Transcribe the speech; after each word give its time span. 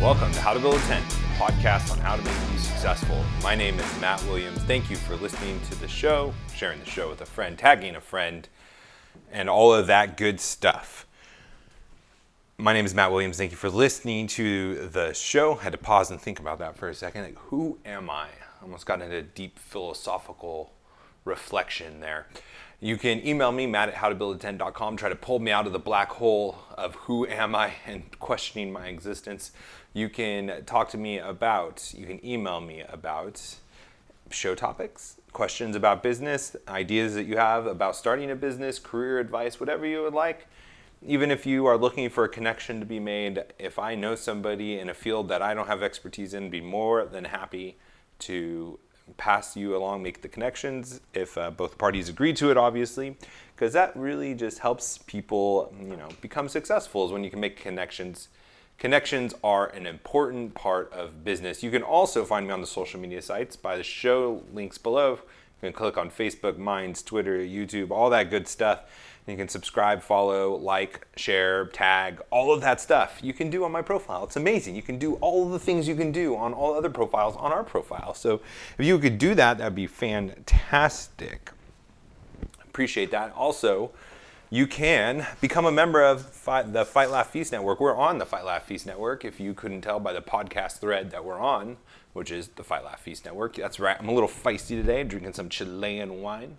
Welcome 0.00 0.32
to 0.32 0.40
How 0.40 0.54
to 0.54 0.60
Build 0.60 0.76
a 0.76 0.78
Tent, 0.86 1.04
a 1.04 1.42
podcast 1.42 1.92
on 1.92 1.98
how 1.98 2.16
to 2.16 2.22
make 2.22 2.34
you 2.50 2.58
successful. 2.58 3.22
My 3.42 3.54
name 3.54 3.78
is 3.78 4.00
Matt 4.00 4.22
Williams. 4.24 4.58
Thank 4.60 4.88
you 4.88 4.96
for 4.96 5.14
listening 5.16 5.60
to 5.68 5.78
the 5.78 5.88
show, 5.88 6.32
sharing 6.54 6.80
the 6.80 6.86
show 6.86 7.10
with 7.10 7.20
a 7.20 7.26
friend, 7.26 7.58
tagging 7.58 7.94
a 7.94 8.00
friend, 8.00 8.48
and 9.30 9.50
all 9.50 9.74
of 9.74 9.88
that 9.88 10.16
good 10.16 10.40
stuff. 10.40 11.06
My 12.56 12.72
name 12.72 12.86
is 12.86 12.94
Matt 12.94 13.12
Williams. 13.12 13.36
Thank 13.36 13.50
you 13.50 13.58
for 13.58 13.68
listening 13.68 14.26
to 14.28 14.88
the 14.88 15.12
show. 15.12 15.58
I 15.58 15.64
had 15.64 15.72
to 15.72 15.78
pause 15.78 16.10
and 16.10 16.18
think 16.18 16.40
about 16.40 16.60
that 16.60 16.76
for 16.76 16.88
a 16.88 16.94
second. 16.94 17.24
Like, 17.24 17.38
who 17.38 17.76
am 17.84 18.08
I? 18.08 18.24
I 18.24 18.62
almost 18.62 18.86
got 18.86 19.02
into 19.02 19.16
a 19.16 19.22
deep 19.22 19.58
philosophical 19.58 20.72
reflection 21.26 22.00
there. 22.00 22.26
You 22.82 22.96
can 22.96 23.24
email 23.26 23.52
me, 23.52 23.66
matt 23.66 23.90
at 23.90 23.96
howtobuildatent.com, 23.96 24.96
try 24.96 25.10
to 25.10 25.14
pull 25.14 25.38
me 25.38 25.50
out 25.50 25.66
of 25.66 25.74
the 25.74 25.78
black 25.78 26.12
hole 26.12 26.56
of 26.78 26.94
who 26.94 27.26
am 27.26 27.54
I 27.54 27.74
and 27.86 28.18
questioning 28.18 28.72
my 28.72 28.86
existence. 28.86 29.52
You 29.92 30.08
can 30.08 30.64
talk 30.66 30.88
to 30.90 30.98
me 30.98 31.18
about, 31.18 31.92
you 31.96 32.06
can 32.06 32.24
email 32.24 32.60
me 32.60 32.84
about 32.88 33.56
show 34.30 34.54
topics, 34.54 35.16
questions 35.32 35.74
about 35.74 36.02
business, 36.02 36.54
ideas 36.68 37.14
that 37.14 37.24
you 37.24 37.36
have 37.36 37.66
about 37.66 37.96
starting 37.96 38.30
a 38.30 38.36
business, 38.36 38.78
career 38.78 39.18
advice, 39.18 39.58
whatever 39.58 39.86
you 39.86 40.02
would 40.02 40.14
like. 40.14 40.46
Even 41.04 41.30
if 41.30 41.46
you 41.46 41.66
are 41.66 41.76
looking 41.76 42.08
for 42.08 42.24
a 42.24 42.28
connection 42.28 42.78
to 42.78 42.86
be 42.86 43.00
made, 43.00 43.42
if 43.58 43.78
I 43.78 43.94
know 43.94 44.14
somebody 44.14 44.78
in 44.78 44.88
a 44.88 44.94
field 44.94 45.28
that 45.28 45.42
I 45.42 45.54
don't 45.54 45.66
have 45.66 45.82
expertise 45.82 46.34
in, 46.34 46.50
be 46.50 46.60
more 46.60 47.06
than 47.06 47.24
happy 47.24 47.76
to 48.20 48.78
pass 49.16 49.56
you 49.56 49.74
along, 49.74 50.02
make 50.02 50.22
the 50.22 50.28
connections 50.28 51.00
if 51.14 51.36
uh, 51.36 51.50
both 51.50 51.78
parties 51.78 52.08
agree 52.08 52.32
to 52.34 52.50
it, 52.50 52.56
obviously, 52.56 53.16
because 53.56 53.72
that 53.72 53.96
really 53.96 54.34
just 54.34 54.60
helps 54.60 54.98
people, 54.98 55.74
you 55.80 55.96
know, 55.96 56.08
become 56.20 56.48
successful. 56.48 57.06
Is 57.06 57.12
when 57.12 57.24
you 57.24 57.30
can 57.30 57.40
make 57.40 57.56
connections 57.56 58.28
Connections 58.80 59.34
are 59.44 59.66
an 59.68 59.86
important 59.86 60.54
part 60.54 60.90
of 60.90 61.22
business. 61.22 61.62
You 61.62 61.70
can 61.70 61.82
also 61.82 62.24
find 62.24 62.46
me 62.46 62.52
on 62.54 62.62
the 62.62 62.66
social 62.66 62.98
media 62.98 63.20
sites 63.20 63.54
by 63.54 63.76
the 63.76 63.82
show 63.82 64.42
links 64.54 64.78
below. 64.78 65.10
You 65.10 65.68
can 65.68 65.74
click 65.74 65.98
on 65.98 66.10
Facebook, 66.10 66.56
Minds, 66.56 67.02
Twitter, 67.02 67.36
YouTube, 67.40 67.90
all 67.90 68.08
that 68.08 68.30
good 68.30 68.48
stuff. 68.48 68.84
And 69.26 69.36
you 69.36 69.36
can 69.36 69.50
subscribe, 69.50 70.00
follow, 70.00 70.54
like, 70.56 71.06
share, 71.14 71.66
tag, 71.66 72.22
all 72.30 72.54
of 72.54 72.62
that 72.62 72.80
stuff 72.80 73.18
you 73.22 73.34
can 73.34 73.50
do 73.50 73.64
on 73.64 73.70
my 73.70 73.82
profile. 73.82 74.24
It's 74.24 74.36
amazing. 74.36 74.74
You 74.76 74.82
can 74.82 74.98
do 74.98 75.16
all 75.16 75.46
the 75.46 75.58
things 75.58 75.86
you 75.86 75.94
can 75.94 76.10
do 76.10 76.34
on 76.34 76.54
all 76.54 76.72
other 76.72 76.88
profiles 76.88 77.36
on 77.36 77.52
our 77.52 77.62
profile. 77.62 78.14
So 78.14 78.40
if 78.78 78.86
you 78.86 78.98
could 78.98 79.18
do 79.18 79.34
that, 79.34 79.58
that'd 79.58 79.74
be 79.74 79.86
fantastic. 79.88 81.50
Appreciate 82.64 83.10
that. 83.10 83.34
Also, 83.34 83.90
you 84.52 84.66
can 84.66 85.24
become 85.40 85.64
a 85.64 85.70
member 85.70 86.02
of 86.02 86.24
the 86.24 86.84
Fight 86.84 87.08
Laugh 87.08 87.30
Feast 87.30 87.52
Network. 87.52 87.78
We're 87.78 87.94
on 87.94 88.18
the 88.18 88.26
Fight 88.26 88.44
Laugh 88.44 88.64
Feast 88.64 88.84
Network. 88.84 89.24
If 89.24 89.38
you 89.38 89.54
couldn't 89.54 89.82
tell 89.82 90.00
by 90.00 90.12
the 90.12 90.20
podcast 90.20 90.80
thread 90.80 91.12
that 91.12 91.24
we're 91.24 91.38
on, 91.38 91.76
which 92.14 92.32
is 92.32 92.48
the 92.48 92.64
Fight 92.64 92.84
Laugh 92.84 93.00
Feast 93.00 93.24
Network. 93.24 93.54
That's 93.54 93.78
right. 93.78 93.96
I'm 93.96 94.08
a 94.08 94.12
little 94.12 94.28
feisty 94.28 94.70
today, 94.70 95.04
drinking 95.04 95.34
some 95.34 95.48
Chilean 95.48 96.20
wine. 96.20 96.56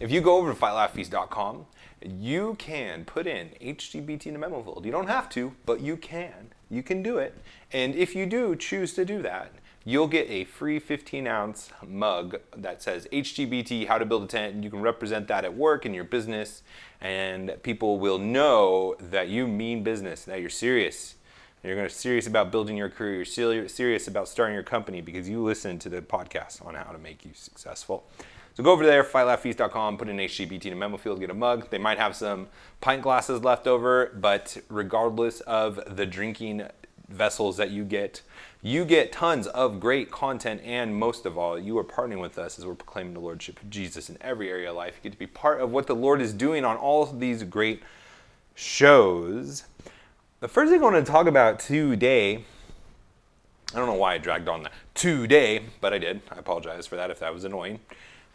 If 0.00 0.10
you 0.10 0.22
go 0.22 0.38
over 0.38 0.54
to 0.54 0.58
fightlaughfeast.com, 0.58 1.66
you 2.02 2.54
can 2.58 3.04
put 3.04 3.26
in 3.26 3.50
HTBT 3.60 4.28
in 4.28 4.32
the 4.32 4.38
memo 4.38 4.62
field. 4.62 4.86
You 4.86 4.92
don't 4.92 5.08
have 5.08 5.28
to, 5.30 5.54
but 5.66 5.82
you 5.82 5.98
can. 5.98 6.54
You 6.70 6.82
can 6.82 7.02
do 7.02 7.18
it. 7.18 7.36
And 7.70 7.94
if 7.94 8.14
you 8.14 8.24
do 8.24 8.56
choose 8.56 8.94
to 8.94 9.04
do 9.04 9.20
that, 9.20 9.52
you'll 9.90 10.06
get 10.06 10.28
a 10.30 10.44
free 10.44 10.78
15 10.78 11.26
ounce 11.26 11.70
mug 11.86 12.38
that 12.56 12.82
says 12.82 13.08
HTBT, 13.12 13.88
how 13.88 13.98
to 13.98 14.04
build 14.04 14.22
a 14.22 14.26
tent. 14.26 14.54
And 14.54 14.64
you 14.64 14.70
can 14.70 14.80
represent 14.80 15.26
that 15.28 15.44
at 15.44 15.54
work 15.54 15.84
in 15.84 15.92
your 15.92 16.04
business, 16.04 16.62
and 17.00 17.56
people 17.62 17.98
will 17.98 18.18
know 18.18 18.94
that 19.00 19.28
you 19.28 19.48
mean 19.48 19.82
business, 19.82 20.24
that 20.24 20.40
you're 20.40 20.48
serious. 20.48 21.16
You're 21.64 21.74
going 21.74 21.88
to 21.88 21.94
be 21.94 21.98
serious 21.98 22.26
about 22.26 22.50
building 22.50 22.76
your 22.76 22.88
career. 22.88 23.16
You're 23.16 23.68
serious 23.68 24.08
about 24.08 24.28
starting 24.28 24.54
your 24.54 24.62
company 24.62 25.00
because 25.00 25.28
you 25.28 25.42
listen 25.42 25.78
to 25.80 25.88
the 25.88 26.00
podcast 26.00 26.64
on 26.64 26.74
how 26.74 26.92
to 26.92 26.98
make 26.98 27.24
you 27.24 27.32
successful. 27.34 28.06
So 28.54 28.64
go 28.64 28.72
over 28.72 28.86
there, 28.86 29.04
fightlaughfeast.com, 29.04 29.98
put 29.98 30.08
in 30.08 30.16
HTBT 30.16 30.66
in 30.66 30.72
a 30.72 30.76
memo 30.76 30.96
field, 30.96 31.20
get 31.20 31.30
a 31.30 31.34
mug. 31.34 31.68
They 31.70 31.78
might 31.78 31.98
have 31.98 32.16
some 32.16 32.48
pint 32.80 33.02
glasses 33.02 33.42
left 33.42 33.66
over, 33.66 34.12
but 34.14 34.56
regardless 34.68 35.40
of 35.40 35.80
the 35.96 36.06
drinking 36.06 36.66
vessels 37.08 37.56
that 37.58 37.70
you 37.70 37.84
get, 37.84 38.22
you 38.62 38.84
get 38.84 39.10
tons 39.10 39.46
of 39.46 39.80
great 39.80 40.10
content, 40.10 40.60
and 40.64 40.94
most 40.94 41.24
of 41.24 41.38
all, 41.38 41.58
you 41.58 41.78
are 41.78 41.84
partnering 41.84 42.20
with 42.20 42.38
us 42.38 42.58
as 42.58 42.66
we're 42.66 42.74
proclaiming 42.74 43.14
the 43.14 43.20
Lordship 43.20 43.60
of 43.62 43.70
Jesus 43.70 44.10
in 44.10 44.18
every 44.20 44.50
area 44.50 44.70
of 44.70 44.76
life. 44.76 44.96
You 44.96 45.10
get 45.10 45.12
to 45.12 45.18
be 45.18 45.26
part 45.26 45.60
of 45.60 45.70
what 45.70 45.86
the 45.86 45.94
Lord 45.94 46.20
is 46.20 46.34
doing 46.34 46.64
on 46.64 46.76
all 46.76 47.02
of 47.02 47.20
these 47.20 47.42
great 47.42 47.82
shows. 48.54 49.64
The 50.40 50.48
first 50.48 50.70
thing 50.70 50.80
I 50.80 50.84
want 50.84 51.04
to 51.04 51.10
talk 51.10 51.26
about 51.26 51.58
today, 51.58 52.44
I 53.72 53.78
don't 53.78 53.86
know 53.86 53.94
why 53.94 54.14
I 54.14 54.18
dragged 54.18 54.48
on 54.48 54.64
that 54.64 54.72
today, 54.94 55.62
but 55.80 55.94
I 55.94 55.98
did. 55.98 56.20
I 56.30 56.38
apologize 56.38 56.86
for 56.86 56.96
that 56.96 57.10
if 57.10 57.18
that 57.20 57.32
was 57.32 57.44
annoying. 57.44 57.80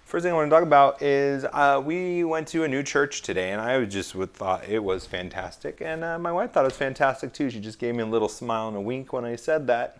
First 0.05 0.23
thing 0.23 0.31
I 0.33 0.35
want 0.35 0.49
to 0.49 0.55
talk 0.55 0.63
about 0.63 1.01
is 1.01 1.45
uh, 1.51 1.81
we 1.83 2.23
went 2.23 2.47
to 2.49 2.63
a 2.63 2.67
new 2.67 2.83
church 2.83 3.23
today, 3.23 3.51
and 3.51 3.59
I 3.59 3.83
just 3.85 4.13
thought 4.13 4.67
it 4.67 4.83
was 4.83 5.05
fantastic, 5.05 5.81
and 5.81 6.03
uh, 6.03 6.17
my 6.19 6.31
wife 6.31 6.51
thought 6.53 6.63
it 6.63 6.67
was 6.67 6.77
fantastic 6.77 7.33
too. 7.33 7.49
She 7.49 7.59
just 7.59 7.79
gave 7.79 7.95
me 7.95 8.03
a 8.03 8.05
little 8.05 8.29
smile 8.29 8.67
and 8.67 8.77
a 8.77 8.81
wink 8.81 9.13
when 9.13 9.25
I 9.25 9.35
said 9.35 9.65
that, 9.67 9.97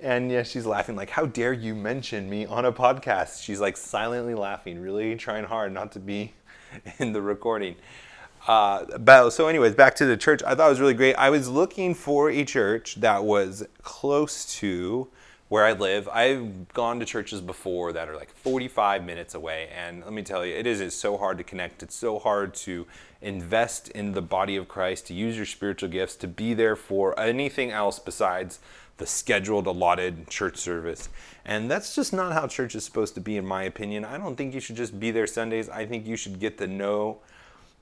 and 0.00 0.30
yeah, 0.30 0.42
she's 0.42 0.66
laughing 0.66 0.96
like, 0.96 1.10
"How 1.10 1.26
dare 1.26 1.52
you 1.52 1.74
mention 1.74 2.28
me 2.28 2.46
on 2.46 2.64
a 2.64 2.72
podcast?" 2.72 3.42
She's 3.42 3.60
like 3.60 3.76
silently 3.76 4.34
laughing, 4.34 4.80
really 4.80 5.16
trying 5.16 5.44
hard 5.44 5.72
not 5.72 5.92
to 5.92 6.00
be 6.00 6.34
in 6.98 7.12
the 7.12 7.22
recording. 7.22 7.76
Uh, 8.46 8.98
but 8.98 9.30
so, 9.30 9.48
anyways, 9.48 9.74
back 9.74 9.94
to 9.96 10.06
the 10.06 10.16
church. 10.16 10.42
I 10.42 10.54
thought 10.54 10.66
it 10.66 10.70
was 10.70 10.80
really 10.80 10.94
great. 10.94 11.14
I 11.14 11.30
was 11.30 11.48
looking 11.48 11.94
for 11.94 12.30
a 12.30 12.44
church 12.44 12.96
that 12.96 13.24
was 13.24 13.66
close 13.82 14.44
to 14.58 15.08
where 15.48 15.64
I 15.64 15.72
live. 15.72 16.08
I've 16.08 16.68
gone 16.68 17.00
to 17.00 17.06
churches 17.06 17.40
before 17.40 17.92
that 17.92 18.08
are 18.08 18.16
like 18.16 18.30
45 18.30 19.04
minutes 19.04 19.34
away, 19.34 19.68
and 19.74 20.04
let 20.04 20.12
me 20.12 20.22
tell 20.22 20.44
you, 20.44 20.54
it 20.54 20.66
is 20.66 20.80
it's 20.80 20.94
so 20.94 21.16
hard 21.16 21.38
to 21.38 21.44
connect. 21.44 21.82
It's 21.82 21.94
so 21.94 22.18
hard 22.18 22.54
to 22.54 22.86
invest 23.20 23.88
in 23.88 24.12
the 24.12 24.22
body 24.22 24.56
of 24.56 24.68
Christ, 24.68 25.06
to 25.08 25.14
use 25.14 25.36
your 25.36 25.46
spiritual 25.46 25.88
gifts, 25.88 26.16
to 26.16 26.28
be 26.28 26.54
there 26.54 26.76
for 26.76 27.18
anything 27.18 27.70
else 27.70 27.98
besides 27.98 28.60
the 28.98 29.06
scheduled 29.06 29.66
allotted 29.66 30.28
church 30.28 30.56
service. 30.56 31.08
And 31.44 31.70
that's 31.70 31.94
just 31.94 32.12
not 32.12 32.32
how 32.32 32.46
church 32.46 32.74
is 32.74 32.84
supposed 32.84 33.14
to 33.14 33.20
be, 33.20 33.36
in 33.36 33.46
my 33.46 33.62
opinion. 33.62 34.04
I 34.04 34.18
don't 34.18 34.36
think 34.36 34.54
you 34.54 34.60
should 34.60 34.76
just 34.76 35.00
be 35.00 35.10
there 35.10 35.26
Sundays. 35.26 35.68
I 35.68 35.86
think 35.86 36.06
you 36.06 36.16
should 36.16 36.38
get 36.38 36.58
to 36.58 36.66
know 36.66 37.18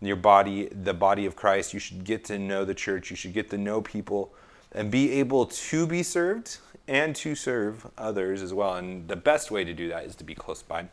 your 0.01 0.17
body, 0.17 0.69
the 0.69 0.95
body 0.95 1.27
of 1.27 1.35
Christ. 1.35 1.75
You 1.75 1.81
should 1.81 2.05
get 2.05 2.25
to 2.27 2.39
know 2.39 2.65
the 2.65 2.75
church. 2.75 3.11
You 3.11 3.17
should 3.17 3.33
get 3.33 3.51
to 3.51 3.59
know 3.59 3.81
people 3.81 4.33
and 4.73 4.91
be 4.91 5.11
able 5.13 5.47
to 5.47 5.87
be 5.87 6.03
served 6.03 6.59
and 6.87 7.17
to 7.17 7.35
serve 7.35 7.87
others 7.99 8.43
as 8.43 8.55
well. 8.55 8.75
And 8.75 9.09
the 9.09 9.17
best 9.17 9.51
way 9.51 9.65
to 9.65 9.73
do 9.73 9.89
that 9.89 10.05
is 10.05 10.15
to 10.17 10.25
be 10.25 10.35
close 10.35 10.63
by. 10.63 10.87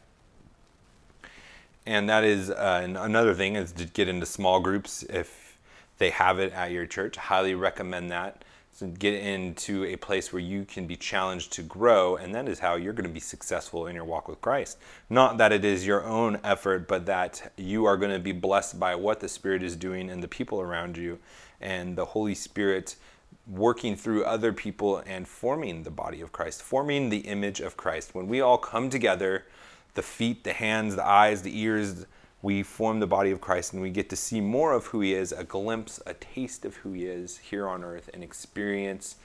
And 1.85 2.09
that 2.09 2.23
is 2.23 2.49
uh, 2.49 2.95
another 2.97 3.33
thing 3.33 3.55
is 3.55 3.73
to 3.73 3.85
get 3.85 4.07
into 4.07 4.25
small 4.25 4.61
groups 4.61 5.03
if 5.03 5.57
they 5.97 6.11
have 6.11 6.39
it 6.39 6.53
at 6.53 6.71
your 6.71 6.85
church. 6.85 7.17
Highly 7.17 7.55
recommend 7.55 8.09
that. 8.11 8.43
So 8.75 8.87
get 8.87 9.13
into 9.13 9.85
a 9.85 9.97
place 9.97 10.33
where 10.33 10.41
you 10.41 10.65
can 10.65 10.87
be 10.87 10.95
challenged 10.95 11.53
to 11.53 11.61
grow, 11.61 12.15
and 12.15 12.33
that 12.33 12.49
is 12.49 12.57
how 12.57 12.73
you're 12.73 12.91
going 12.91 13.07
to 13.07 13.13
be 13.13 13.19
successful 13.19 13.85
in 13.85 13.93
your 13.93 14.03
walk 14.03 14.27
with 14.27 14.41
Christ. 14.41 14.79
Not 15.11 15.37
that 15.37 15.51
it 15.51 15.63
is 15.63 15.85
your 15.85 16.03
own 16.03 16.39
effort, 16.43 16.87
but 16.87 17.05
that 17.05 17.53
you 17.55 17.85
are 17.85 17.97
going 17.97 18.11
to 18.11 18.17
be 18.17 18.31
blessed 18.31 18.79
by 18.79 18.95
what 18.95 19.19
the 19.19 19.29
Spirit 19.29 19.61
is 19.61 19.75
doing 19.75 20.09
and 20.09 20.23
the 20.23 20.27
people 20.27 20.59
around 20.59 20.97
you, 20.97 21.19
and 21.61 21.95
the 21.95 22.05
Holy 22.05 22.33
Spirit 22.33 22.95
working 23.47 23.95
through 23.95 24.25
other 24.25 24.51
people 24.51 25.03
and 25.05 25.27
forming 25.27 25.83
the 25.83 25.91
body 25.91 26.19
of 26.21 26.31
Christ, 26.31 26.63
forming 26.63 27.09
the 27.09 27.19
image 27.19 27.59
of 27.59 27.77
Christ. 27.77 28.15
When 28.15 28.27
we 28.27 28.41
all 28.41 28.57
come 28.57 28.89
together, 28.89 29.45
the 29.93 30.01
feet, 30.01 30.43
the 30.43 30.53
hands, 30.53 30.95
the 30.95 31.05
eyes, 31.05 31.43
the 31.43 31.55
ears, 31.59 32.07
we 32.43 32.61
form 32.61 32.99
the 32.99 33.07
body 33.07 33.31
of 33.31 33.41
Christ 33.41 33.73
and 33.73 33.81
we 33.81 33.89
get 33.89 34.09
to 34.09 34.15
see 34.15 34.41
more 34.41 34.73
of 34.73 34.87
who 34.87 34.99
He 34.99 35.15
is, 35.15 35.31
a 35.31 35.43
glimpse, 35.43 35.99
a 36.05 36.13
taste 36.13 36.65
of 36.65 36.75
who 36.75 36.91
He 36.91 37.05
is 37.05 37.37
here 37.37 37.67
on 37.67 37.83
earth, 37.83 38.11
and 38.13 38.23
experience 38.23 39.15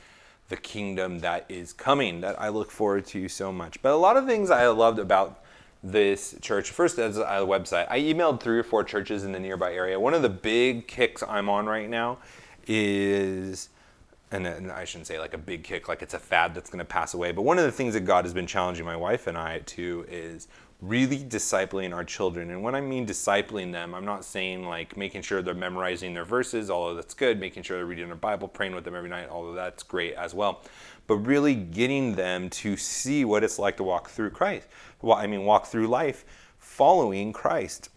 the 0.48 0.56
kingdom 0.56 1.18
that 1.18 1.44
is 1.50 1.74
coming 1.74 2.22
that 2.22 2.40
I 2.40 2.48
look 2.48 2.70
forward 2.70 3.04
to 3.08 3.28
so 3.28 3.52
much. 3.52 3.82
But 3.82 3.92
a 3.92 3.96
lot 3.96 4.16
of 4.16 4.24
things 4.24 4.50
I 4.50 4.66
loved 4.68 4.98
about 4.98 5.44
this 5.82 6.36
church. 6.40 6.70
First, 6.70 6.98
as 6.98 7.18
a 7.18 7.44
website, 7.44 7.86
I 7.90 8.00
emailed 8.00 8.40
three 8.40 8.58
or 8.58 8.62
four 8.62 8.84
churches 8.84 9.24
in 9.24 9.32
the 9.32 9.40
nearby 9.40 9.74
area. 9.74 10.00
One 10.00 10.14
of 10.14 10.22
the 10.22 10.28
big 10.28 10.86
kicks 10.86 11.22
I'm 11.22 11.48
on 11.48 11.66
right 11.66 11.90
now 11.90 12.18
is 12.66 13.68
and, 14.30 14.46
and 14.46 14.70
I 14.70 14.84
shouldn't 14.84 15.06
say 15.06 15.18
like 15.18 15.34
a 15.34 15.38
big 15.38 15.64
kick, 15.64 15.88
like 15.88 16.02
it's 16.02 16.14
a 16.14 16.18
fad 16.18 16.54
that's 16.54 16.70
going 16.70 16.80
to 16.80 16.84
pass 16.84 17.14
away. 17.14 17.32
But 17.32 17.42
one 17.42 17.58
of 17.58 17.64
the 17.64 17.72
things 17.72 17.94
that 17.94 18.00
God 18.00 18.24
has 18.24 18.34
been 18.34 18.46
challenging 18.46 18.84
my 18.84 18.96
wife 18.96 19.26
and 19.26 19.38
I 19.38 19.60
to 19.60 20.04
is 20.08 20.48
really 20.80 21.18
discipling 21.18 21.92
our 21.94 22.04
children. 22.04 22.50
And 22.50 22.62
when 22.62 22.74
I 22.74 22.80
mean 22.80 23.06
discipling 23.06 23.72
them, 23.72 23.94
I'm 23.94 24.04
not 24.04 24.24
saying 24.24 24.64
like 24.64 24.96
making 24.96 25.22
sure 25.22 25.42
they're 25.42 25.54
memorizing 25.54 26.14
their 26.14 26.24
verses, 26.24 26.70
although 26.70 26.94
that's 26.94 27.14
good, 27.14 27.40
making 27.40 27.64
sure 27.64 27.78
they're 27.78 27.86
reading 27.86 28.06
their 28.06 28.16
Bible, 28.16 28.46
praying 28.46 28.74
with 28.74 28.84
them 28.84 28.94
every 28.94 29.08
night, 29.10 29.28
although 29.28 29.54
that's 29.54 29.82
great 29.82 30.14
as 30.14 30.34
well. 30.34 30.62
But 31.08 31.16
really 31.16 31.54
getting 31.54 32.14
them 32.14 32.48
to 32.50 32.76
see 32.76 33.24
what 33.24 33.42
it's 33.42 33.58
like 33.58 33.76
to 33.78 33.82
walk 33.82 34.08
through 34.10 34.30
Christ. 34.30 34.68
Well, 35.02 35.16
I 35.16 35.26
mean, 35.26 35.44
walk 35.44 35.66
through 35.66 35.88
life 35.88 36.24
following 36.58 37.32
Christ. 37.32 37.90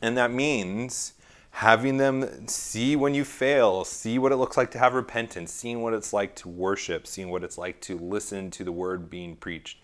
And 0.00 0.16
that 0.16 0.30
means 0.30 1.14
having 1.50 1.98
them 1.98 2.48
see 2.48 2.96
when 2.96 3.14
you 3.14 3.24
fail, 3.24 3.84
see 3.84 4.18
what 4.18 4.32
it 4.32 4.36
looks 4.36 4.56
like 4.56 4.70
to 4.72 4.78
have 4.78 4.94
repentance, 4.94 5.52
seeing 5.52 5.82
what 5.82 5.94
it's 5.94 6.12
like 6.12 6.34
to 6.36 6.48
worship, 6.48 7.06
seeing 7.06 7.28
what 7.30 7.44
it's 7.44 7.58
like 7.58 7.80
to 7.82 7.98
listen 7.98 8.50
to 8.50 8.64
the 8.64 8.72
word 8.72 9.10
being 9.10 9.36
preached. 9.36 9.78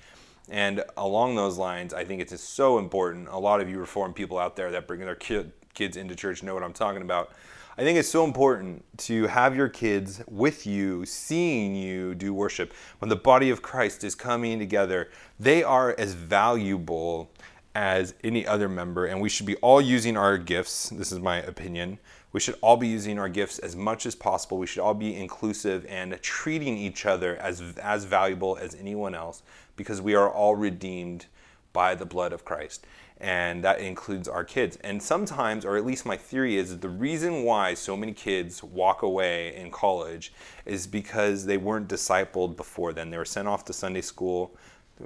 And 0.49 0.83
along 0.97 1.37
those 1.37 1.59
lines, 1.59 1.95
I 1.95 2.05
think 2.05 2.21
it's 2.21 2.33
just 2.33 2.55
so 2.55 2.79
important. 2.79 3.29
A 3.29 3.39
lot 3.39 3.61
of 3.61 3.69
you 3.69 3.79
reform 3.79 4.13
people 4.13 4.39
out 4.39 4.57
there 4.57 4.71
that 4.73 4.89
bring 4.89 5.01
their 5.01 5.15
kids 5.15 5.97
into 5.97 6.17
church 6.17 6.43
know 6.43 6.55
what 6.55 6.63
I'm 6.63 6.73
talking 6.73 7.03
about. 7.03 7.33
I 7.79 7.83
think 7.83 7.99
it's 7.99 8.09
so 8.09 8.25
important 8.25 8.85
to 8.99 9.27
have 9.29 9.57
your 9.57 9.69
kids 9.69 10.23
with 10.29 10.67
you, 10.67 11.07
seeing 11.07 11.75
you 11.75 12.15
do 12.15 12.35
worship. 12.35 12.75
When 12.99 13.09
the 13.09 13.17
body 13.17 13.49
of 13.49 13.63
Christ 13.63 14.05
is 14.05 14.15
coming 14.15 14.59
together, 14.59 15.09
they 15.39 15.63
are 15.63 15.95
as 15.97 16.15
valuable 16.15 17.31
as 17.75 18.15
any 18.25 18.45
other 18.45 18.69
member, 18.69 19.07
and 19.07 19.21
we 19.21 19.29
should 19.29 19.47
be 19.47 19.57
all 19.57 19.81
using 19.81 20.17
our 20.17 20.37
gifts. 20.37 20.89
This 20.91 21.13
is 21.13 21.21
my 21.21 21.37
opinion. 21.37 22.01
We 22.33 22.41
should 22.41 22.57
all 22.61 22.77
be 22.77 22.87
using 22.87 23.19
our 23.19 23.29
gifts 23.29 23.59
as 23.59 23.75
much 23.75 24.07
as 24.07 24.15
possible. 24.15 24.59
We 24.59 24.67
should 24.67 24.83
all 24.83 24.95
be 24.95 25.17
inclusive 25.17 25.85
and 25.89 26.21
treating 26.23 26.77
each 26.77 27.07
other 27.07 27.37
as, 27.37 27.61
as 27.83 28.05
valuable 28.05 28.57
as 28.61 28.75
anyone 28.77 29.15
else 29.15 29.43
because 29.77 30.01
we 30.01 30.15
are 30.15 30.31
all 30.31 30.55
redeemed 30.55 31.27
by 31.73 31.95
the 31.95 32.07
blood 32.07 32.33
of 32.33 32.45
Christ. 32.45 32.87
And 33.19 33.63
that 33.65 33.81
includes 33.81 34.29
our 34.29 34.45
kids. 34.45 34.79
And 34.83 35.03
sometimes, 35.03 35.65
or 35.65 35.77
at 35.77 35.85
least 35.85 36.07
my 36.07 36.17
theory 36.17 36.57
is, 36.57 36.79
the 36.79 36.89
reason 36.89 37.43
why 37.43 37.75
so 37.75 37.97
many 37.97 38.13
kids 38.13 38.63
walk 38.63 39.03
away 39.03 39.55
in 39.55 39.71
college 39.71 40.33
is 40.65 40.87
because 40.87 41.45
they 41.45 41.59
weren't 41.59 41.89
discipled 41.89 42.57
before 42.57 42.93
then. 42.93 43.11
They 43.11 43.19
were 43.19 43.27
sent 43.27 43.47
off 43.47 43.65
to 43.67 43.73
Sunday 43.73 44.01
school 44.01 44.57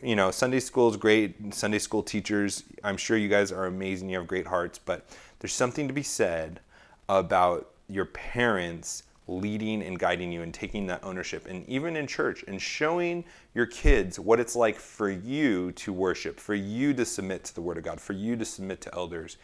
you 0.02 0.16
know, 0.16 0.30
Sunday 0.30 0.60
school 0.60 0.88
is 0.88 0.96
great. 0.96 1.54
Sunday 1.54 1.78
school 1.78 2.02
teachers, 2.02 2.64
I'm 2.82 2.96
sure 2.96 3.16
you 3.16 3.28
guys 3.28 3.52
are 3.52 3.66
amazing. 3.66 4.08
You 4.08 4.18
have 4.18 4.26
great 4.26 4.46
hearts, 4.46 4.78
but 4.78 5.06
there's 5.38 5.52
something 5.52 5.86
to 5.86 5.94
be 5.94 6.02
said 6.02 6.60
about 7.08 7.70
your 7.88 8.06
parents 8.06 9.04
leading 9.26 9.82
and 9.82 9.98
guiding 9.98 10.30
you 10.30 10.42
and 10.42 10.52
taking 10.52 10.86
that 10.86 11.02
ownership. 11.02 11.46
And 11.46 11.66
even 11.68 11.96
in 11.96 12.06
church 12.06 12.44
and 12.46 12.60
showing 12.60 13.24
your 13.54 13.66
kids 13.66 14.18
what 14.18 14.38
it's 14.38 14.54
like 14.54 14.76
for 14.76 15.10
you 15.10 15.72
to 15.72 15.92
worship, 15.92 16.38
for 16.38 16.54
you 16.54 16.92
to 16.94 17.04
submit 17.04 17.44
to 17.44 17.54
the 17.54 17.62
Word 17.62 17.78
of 17.78 17.84
God, 17.84 18.00
for 18.00 18.12
you 18.12 18.36
to 18.36 18.44
submit 18.44 18.80
to 18.82 18.94
elders, 18.94 19.38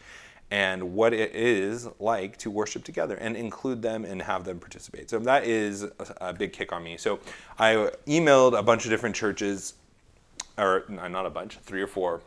and 0.51 0.93
what 0.93 1.13
it 1.13 1.33
is 1.33 1.87
like 1.99 2.37
to 2.37 2.51
worship 2.51 2.83
together 2.83 3.15
and 3.15 3.37
include 3.37 3.81
them 3.81 4.03
and 4.03 4.21
have 4.21 4.43
them 4.43 4.59
participate. 4.59 5.09
So 5.09 5.17
that 5.19 5.45
is 5.45 5.85
a 6.19 6.33
big 6.33 6.53
kick 6.53 6.73
on 6.73 6.83
me. 6.83 6.97
So 6.97 7.19
I 7.57 7.89
emailed 8.05 8.57
a 8.57 8.61
bunch 8.61 8.83
of 8.83 8.91
different 8.91 9.15
churches 9.15 9.75
or 10.57 10.83
not 10.89 11.25
a 11.25 11.29
bunch, 11.29 11.57
three 11.59 11.81
or 11.81 11.87
four. 11.87 12.21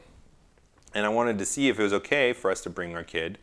And 0.94 1.04
I 1.04 1.08
wanted 1.08 1.38
to 1.38 1.44
see 1.44 1.69
if 1.69 1.78
it 1.78 1.82
was 1.82 1.92
okay 1.92 2.32
for 2.32 2.50
us 2.50 2.62
to 2.62 2.70
bring 2.70 2.96
our 2.96 3.04
kid. 3.04 3.38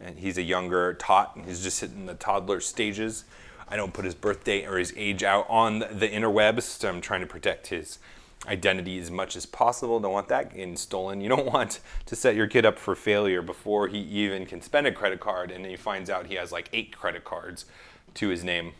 And 0.00 0.18
he's 0.18 0.38
a 0.38 0.42
younger 0.42 0.94
tot, 0.94 1.34
and 1.36 1.44
he's 1.44 1.62
just 1.62 1.80
hitting 1.80 2.06
the 2.06 2.14
toddler 2.14 2.60
stages. 2.60 3.24
I 3.68 3.76
don't 3.76 3.92
put 3.92 4.04
his 4.04 4.14
birthday 4.14 4.64
or 4.66 4.78
his 4.78 4.94
age 4.96 5.22
out 5.22 5.46
on 5.48 5.80
the 5.80 6.08
interwebs, 6.08 6.62
so 6.62 6.88
I'm 6.88 7.00
trying 7.00 7.20
to 7.20 7.26
protect 7.26 7.66
his 7.66 7.98
identity 8.46 8.98
as 8.98 9.10
much 9.10 9.36
as 9.36 9.44
possible. 9.44 9.98
Don't 10.00 10.12
want 10.12 10.28
that 10.28 10.54
getting 10.54 10.76
stolen. 10.76 11.20
You 11.20 11.28
don't 11.28 11.46
want 11.52 11.80
to 12.06 12.16
set 12.16 12.34
your 12.36 12.46
kid 12.46 12.64
up 12.64 12.78
for 12.78 12.94
failure 12.94 13.42
before 13.42 13.88
he 13.88 13.98
even 13.98 14.46
can 14.46 14.62
spend 14.62 14.86
a 14.86 14.92
credit 14.92 15.20
card, 15.20 15.50
and 15.50 15.64
then 15.64 15.70
he 15.70 15.76
finds 15.76 16.08
out 16.08 16.26
he 16.26 16.36
has 16.36 16.52
like 16.52 16.68
eight 16.72 16.96
credit 16.96 17.24
cards 17.24 17.66
to 18.14 18.28
his 18.28 18.44
name. 18.44 18.72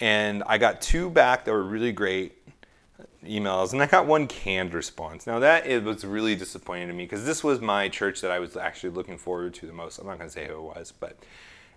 And 0.00 0.42
I 0.46 0.58
got 0.58 0.80
two 0.80 1.10
back 1.10 1.44
that 1.44 1.52
were 1.52 1.62
really 1.62 1.92
great 1.92 2.36
emails, 3.24 3.72
and 3.72 3.82
I 3.82 3.86
got 3.86 4.06
one 4.06 4.26
canned 4.26 4.74
response. 4.74 5.26
Now 5.26 5.38
that 5.38 5.66
it 5.66 5.84
was 5.84 6.04
really 6.04 6.34
disappointing 6.34 6.88
to 6.88 6.94
me 6.94 7.04
because 7.04 7.24
this 7.24 7.44
was 7.44 7.60
my 7.60 7.88
church 7.88 8.20
that 8.20 8.30
I 8.30 8.38
was 8.38 8.56
actually 8.56 8.90
looking 8.90 9.18
forward 9.18 9.54
to 9.54 9.66
the 9.66 9.72
most. 9.72 9.98
I'm 9.98 10.06
not 10.06 10.18
going 10.18 10.28
to 10.28 10.32
say 10.32 10.46
who 10.46 10.54
it 10.54 10.62
was, 10.62 10.92
but 10.98 11.16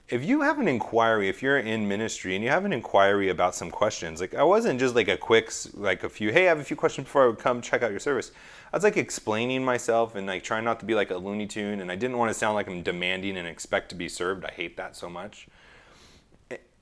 if 0.07 0.23
you 0.23 0.41
have 0.41 0.59
an 0.59 0.67
inquiry, 0.67 1.29
if 1.29 1.41
you're 1.41 1.57
in 1.57 1.87
ministry 1.87 2.35
and 2.35 2.43
you 2.43 2.49
have 2.51 2.65
an 2.65 2.73
inquiry 2.73 3.29
about 3.29 3.55
some 3.55 3.71
questions, 3.71 4.21
like 4.21 4.35
I 4.35 4.43
wasn't 4.43 4.79
just 4.79 4.95
like 4.95 5.07
a 5.07 5.17
quick, 5.17 5.51
like 5.73 6.03
a 6.03 6.09
few, 6.09 6.31
hey, 6.31 6.45
I 6.45 6.49
have 6.49 6.59
a 6.59 6.63
few 6.63 6.77
questions 6.77 7.05
before 7.05 7.23
I 7.23 7.27
would 7.27 7.39
come 7.39 7.61
check 7.61 7.81
out 7.81 7.91
your 7.91 7.99
service. 7.99 8.31
I 8.71 8.77
was 8.77 8.83
like 8.83 8.97
explaining 8.97 9.65
myself 9.65 10.15
and 10.15 10.27
like 10.27 10.43
trying 10.43 10.63
not 10.63 10.79
to 10.81 10.85
be 10.85 10.93
like 10.93 11.09
a 11.09 11.17
Looney 11.17 11.47
Tune, 11.47 11.79
and 11.79 11.91
I 11.91 11.95
didn't 11.95 12.17
want 12.17 12.29
to 12.29 12.37
sound 12.37 12.55
like 12.55 12.67
I'm 12.67 12.83
demanding 12.83 13.37
and 13.37 13.47
expect 13.47 13.89
to 13.89 13.95
be 13.95 14.09
served. 14.09 14.45
I 14.45 14.51
hate 14.51 14.77
that 14.77 14.95
so 14.95 15.09
much 15.09 15.47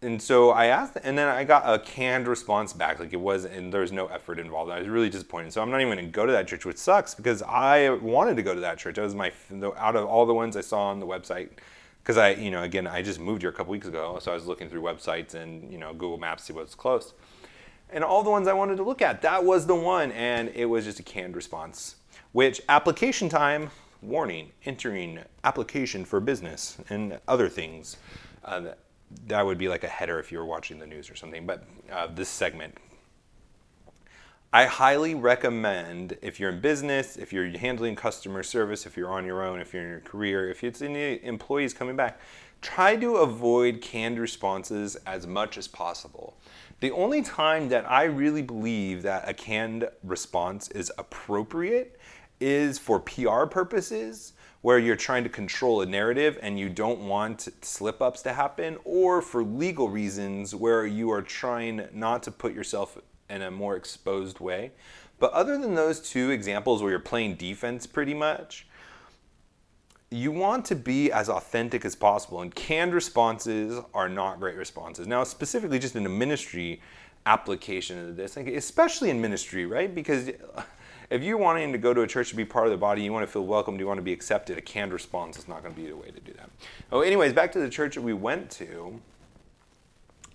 and 0.04 0.22
so 0.22 0.52
I 0.52 0.66
asked, 0.66 0.98
and 1.04 1.18
then 1.18 1.28
I 1.28 1.44
got 1.44 1.64
a 1.68 1.80
canned 1.80 2.28
response 2.28 2.74
back. 2.74 3.00
Like 3.00 3.14
it 3.14 3.20
was, 3.20 3.46
and 3.46 3.74
there 3.74 3.82
was 3.82 3.92
no 3.92 4.08
effort 4.08 4.40
involved. 4.40 4.72
I 4.72 4.80
was 4.80 4.88
really 4.88 5.10
disappointed. 5.10 5.54
So 5.54 5.62
I'm 5.62 5.72
not 5.72 5.82
even 5.82 5.94
going 5.94 6.06
to 6.06 6.12
go 6.12 6.26
to 6.26 6.32
that 6.32 6.48
church, 6.48 6.66
which 6.66 6.78
sucks 6.78 7.16
because 7.16 7.42
I 7.42 7.90
wanted 7.90 8.36
to 8.36 8.44
go 8.44 8.54
to 8.54 8.60
that 8.62 8.78
church. 8.78 8.98
It 8.98 9.02
was 9.02 9.16
my 9.16 9.32
out 9.78 9.96
of 9.96 10.06
all 10.06 10.26
the 10.26 10.34
ones 10.34 10.56
I 10.56 10.62
saw 10.62 10.90
on 10.90 11.00
the 11.00 11.08
website. 11.08 11.50
Because 12.02 12.18
I, 12.18 12.32
you 12.32 12.52
know, 12.52 12.64
again, 12.64 12.86
I 12.86 13.02
just 13.02 13.18
moved 13.18 13.44
here 13.44 13.50
a 13.50 13.54
couple 13.54 13.72
weeks 13.72 13.88
ago, 13.88 14.20
so 14.22 14.32
I 14.32 14.36
was 14.36 14.46
looking 14.46 14.70
through 14.70 14.82
websites 14.82 15.36
and 15.36 15.72
you 15.72 15.78
know 15.78 15.94
Google 15.94 16.18
Maps 16.18 16.44
to 16.44 16.48
see 16.48 16.54
what's 16.54 16.76
close. 16.76 17.14
And 17.90 18.04
all 18.04 18.24
the 18.24 18.30
ones 18.30 18.48
I 18.48 18.54
wanted 18.54 18.76
to 18.78 18.84
look 18.84 19.02
at, 19.02 19.22
that 19.22 19.46
was 19.46 19.68
the 19.68 19.76
one, 19.76 20.12
and 20.12 20.50
it 20.50 20.66
was 20.66 20.84
just 20.84 21.00
a 21.00 21.04
canned 21.04 21.36
response. 21.36 21.96
Which 22.34 22.62
application 22.68 23.30
time 23.30 23.70
warning 24.04 24.52
entering 24.66 25.20
application 25.44 26.06
for 26.06 26.20
business 26.20 26.78
and 26.90 27.20
other 27.28 27.50
things. 27.50 27.98
Uh, 28.44 28.74
that 29.28 29.46
would 29.46 29.58
be 29.58 29.68
like 29.68 29.84
a 29.84 29.88
header 29.88 30.20
if 30.20 30.32
you 30.32 30.38
were 30.38 30.46
watching 30.46 30.80
the 30.80 30.88
news 30.88 31.10
or 31.10 31.16
something. 31.16 31.46
But 31.46 31.64
uh, 31.92 32.08
this 32.08 32.30
segment, 32.30 32.78
I 34.52 34.66
highly 34.66 35.16
recommend 35.16 36.18
if 36.22 36.40
you're 36.40 36.52
in 36.52 36.62
business, 36.62 37.18
if 37.18 37.34
you're 37.34 37.58
handling 37.58 37.96
customer 37.96 38.44
service, 38.44 38.86
if 38.86 38.96
you're 38.96 39.12
on 39.12 39.26
your 39.26 39.44
own, 39.44 39.60
if 39.60 39.74
you're 39.74 39.84
in 39.84 39.90
your 39.90 40.00
career, 40.00 40.50
if 40.50 40.64
it's 40.64 40.82
any 40.82 41.24
employees 41.24 41.74
coming 41.74 41.96
back, 41.96 42.20
try 42.62 42.96
to 42.96 43.16
avoid 43.16 43.82
canned 43.82 44.20
responses 44.20 44.96
as 45.08 45.26
much 45.26 45.58
as 45.58 45.68
possible. 45.68 46.38
The 46.82 46.92
only 46.92 47.22
time 47.22 47.70
that 47.70 47.90
I 47.90 48.04
really 48.04 48.42
believe 48.42 49.02
that 49.02 49.28
a 49.28 49.34
canned 49.34 49.90
response 50.04 50.70
is 50.70 50.92
appropriate 50.98 52.00
is 52.40 52.78
for 52.78 53.00
PR 53.00 53.46
purposes 53.46 54.34
where 54.64 54.80
you're 54.80 54.96
trying 54.96 55.24
to 55.24 55.30
control 55.30 55.82
a 55.82 55.86
narrative 55.86 56.40
and 56.42 56.58
you 56.58 56.70
don't 56.70 57.02
want 57.02 57.50
slip 57.62 58.02
ups 58.02 58.22
to 58.22 58.32
happen, 58.32 58.78
or 58.86 59.22
for 59.22 59.44
legal 59.44 59.90
reasons 59.90 60.56
where 60.56 60.86
you 60.86 61.12
are 61.12 61.22
trying 61.22 61.86
not 61.94 62.24
to 62.24 62.32
put 62.32 62.54
yourself 62.54 62.98
in 63.30 63.42
a 63.42 63.52
more 63.52 63.76
exposed 63.76 64.40
way. 64.40 64.72
But 65.20 65.34
other 65.34 65.58
than 65.58 65.76
those 65.76 66.00
two 66.00 66.32
examples 66.32 66.82
where 66.82 66.92
you're 66.92 67.00
playing 67.00 67.36
defense 67.36 67.86
pretty 67.86 68.14
much, 68.14 68.66
you 70.10 70.32
want 70.32 70.64
to 70.66 70.76
be 70.76 71.12
as 71.12 71.28
authentic 71.28 71.84
as 71.84 71.94
possible, 71.94 72.42
and 72.42 72.56
canned 72.56 72.94
responses 72.94 73.84
are 73.94 74.08
not 74.08 74.40
great 74.40 74.56
responses. 74.56 75.08
Now, 75.08 75.26
specifically 75.26 75.78
just 75.78 75.98
in 75.98 76.06
a 76.06 76.10
ministry 76.10 76.82
application 77.26 78.10
of 78.10 78.16
this, 78.16 78.38
especially 78.38 79.10
in 79.10 79.20
ministry, 79.20 79.66
right? 79.66 79.94
Because 79.94 80.30
if 81.14 81.22
you're 81.22 81.38
wanting 81.38 81.72
to 81.72 81.78
go 81.78 81.94
to 81.94 82.02
a 82.02 82.08
church 82.08 82.30
to 82.30 82.36
be 82.36 82.44
part 82.44 82.66
of 82.66 82.72
the 82.72 82.78
body, 82.78 83.04
you 83.04 83.14
want 83.14 83.24
to 83.24 83.32
feel 83.32 83.46
welcomed, 83.46 83.80
you 83.80 83.86
want 83.86 84.00
to 84.00 84.04
be 84.04 84.12
accepted, 84.12 84.58
a 84.58 84.62
canned 84.62 84.92
response 84.92 85.38
is 85.38 85.48
not 85.48 85.62
going 85.62 85.76
to 85.76 85.80
be 85.80 85.88
the 85.88 85.96
way 85.96 86.10
to 86.10 86.20
do 86.20 86.34
that. 86.34 86.50
Oh, 86.92 87.02
anyways, 87.02 87.34
back 87.34 87.52
to 87.52 87.60
the 87.60 87.70
church 87.70 87.94
that 87.94 88.02
we 88.02 88.14
went 88.14 88.50
to. 88.52 89.00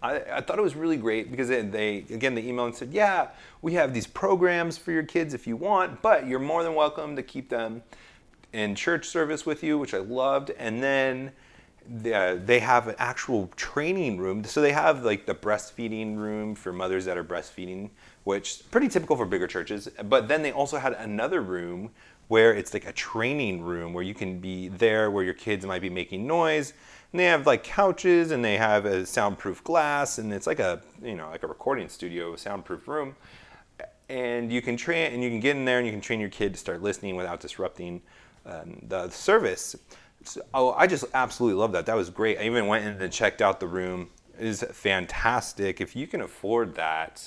I, 0.00 0.20
I, 0.20 0.40
thought 0.40 0.56
it 0.56 0.62
was 0.62 0.76
really 0.76 0.96
great 0.96 1.32
because 1.32 1.48
they, 1.48 1.62
they, 1.62 1.96
again, 2.14 2.36
they 2.36 2.44
emailed 2.44 2.66
and 2.66 2.76
said, 2.76 2.92
yeah, 2.92 3.30
we 3.60 3.72
have 3.72 3.92
these 3.92 4.06
programs 4.06 4.78
for 4.78 4.92
your 4.92 5.02
kids 5.02 5.34
if 5.34 5.48
you 5.48 5.56
want, 5.56 6.00
but 6.00 6.28
you're 6.28 6.38
more 6.38 6.62
than 6.62 6.76
welcome 6.76 7.16
to 7.16 7.24
keep 7.24 7.48
them 7.48 7.82
in 8.52 8.76
church 8.76 9.08
service 9.08 9.44
with 9.44 9.64
you, 9.64 9.78
which 9.78 9.94
I 9.94 9.98
loved. 9.98 10.50
And 10.50 10.80
then 10.80 11.32
the, 11.88 12.40
they 12.44 12.60
have 12.60 12.86
an 12.86 12.94
actual 12.98 13.50
training 13.56 14.18
room. 14.18 14.44
So 14.44 14.62
they 14.62 14.70
have 14.72 15.04
like 15.04 15.26
the 15.26 15.34
breastfeeding 15.34 16.16
room 16.16 16.54
for 16.54 16.72
mothers 16.72 17.04
that 17.06 17.18
are 17.18 17.24
breastfeeding 17.24 17.90
which 18.28 18.60
pretty 18.70 18.88
typical 18.88 19.16
for 19.16 19.24
bigger 19.24 19.46
churches. 19.46 19.88
But 20.04 20.28
then 20.28 20.42
they 20.42 20.52
also 20.52 20.76
had 20.76 20.92
another 20.92 21.40
room 21.40 21.92
where 22.28 22.52
it's 22.52 22.74
like 22.74 22.86
a 22.86 22.92
training 22.92 23.62
room 23.62 23.94
where 23.94 24.04
you 24.04 24.12
can 24.12 24.38
be 24.38 24.68
there 24.68 25.10
where 25.10 25.24
your 25.24 25.32
kids 25.32 25.64
might 25.64 25.80
be 25.80 25.88
making 25.88 26.26
noise. 26.26 26.74
And 27.10 27.20
they 27.20 27.24
have 27.24 27.46
like 27.46 27.64
couches 27.64 28.30
and 28.30 28.44
they 28.44 28.58
have 28.58 28.84
a 28.84 29.06
soundproof 29.06 29.64
glass 29.64 30.18
and 30.18 30.30
it's 30.30 30.46
like 30.46 30.58
a 30.58 30.82
you 31.02 31.14
know 31.14 31.30
like 31.30 31.42
a 31.42 31.46
recording 31.46 31.88
studio, 31.88 32.34
a 32.34 32.36
soundproof 32.36 32.86
room. 32.86 33.16
And 34.10 34.52
you 34.52 34.60
can 34.60 34.76
train 34.76 35.14
and 35.14 35.22
you 35.22 35.30
can 35.30 35.40
get 35.40 35.56
in 35.56 35.64
there 35.64 35.78
and 35.78 35.86
you 35.86 35.92
can 35.92 36.02
train 36.02 36.20
your 36.20 36.28
kid 36.28 36.52
to 36.52 36.58
start 36.58 36.82
listening 36.82 37.16
without 37.16 37.40
disrupting 37.40 38.02
um, 38.44 38.84
the 38.88 39.08
service. 39.08 39.74
So, 40.24 40.42
oh, 40.52 40.72
I 40.72 40.86
just 40.86 41.06
absolutely 41.14 41.58
love 41.58 41.72
that. 41.72 41.86
That 41.86 41.96
was 41.96 42.10
great. 42.10 42.38
I 42.38 42.42
even 42.42 42.66
went 42.66 42.84
in 42.84 43.00
and 43.00 43.10
checked 43.10 43.40
out 43.40 43.58
the 43.58 43.66
room. 43.66 44.10
It 44.38 44.46
is 44.46 44.62
fantastic. 44.70 45.80
If 45.80 45.96
you 45.96 46.06
can 46.06 46.20
afford 46.20 46.74
that, 46.74 47.22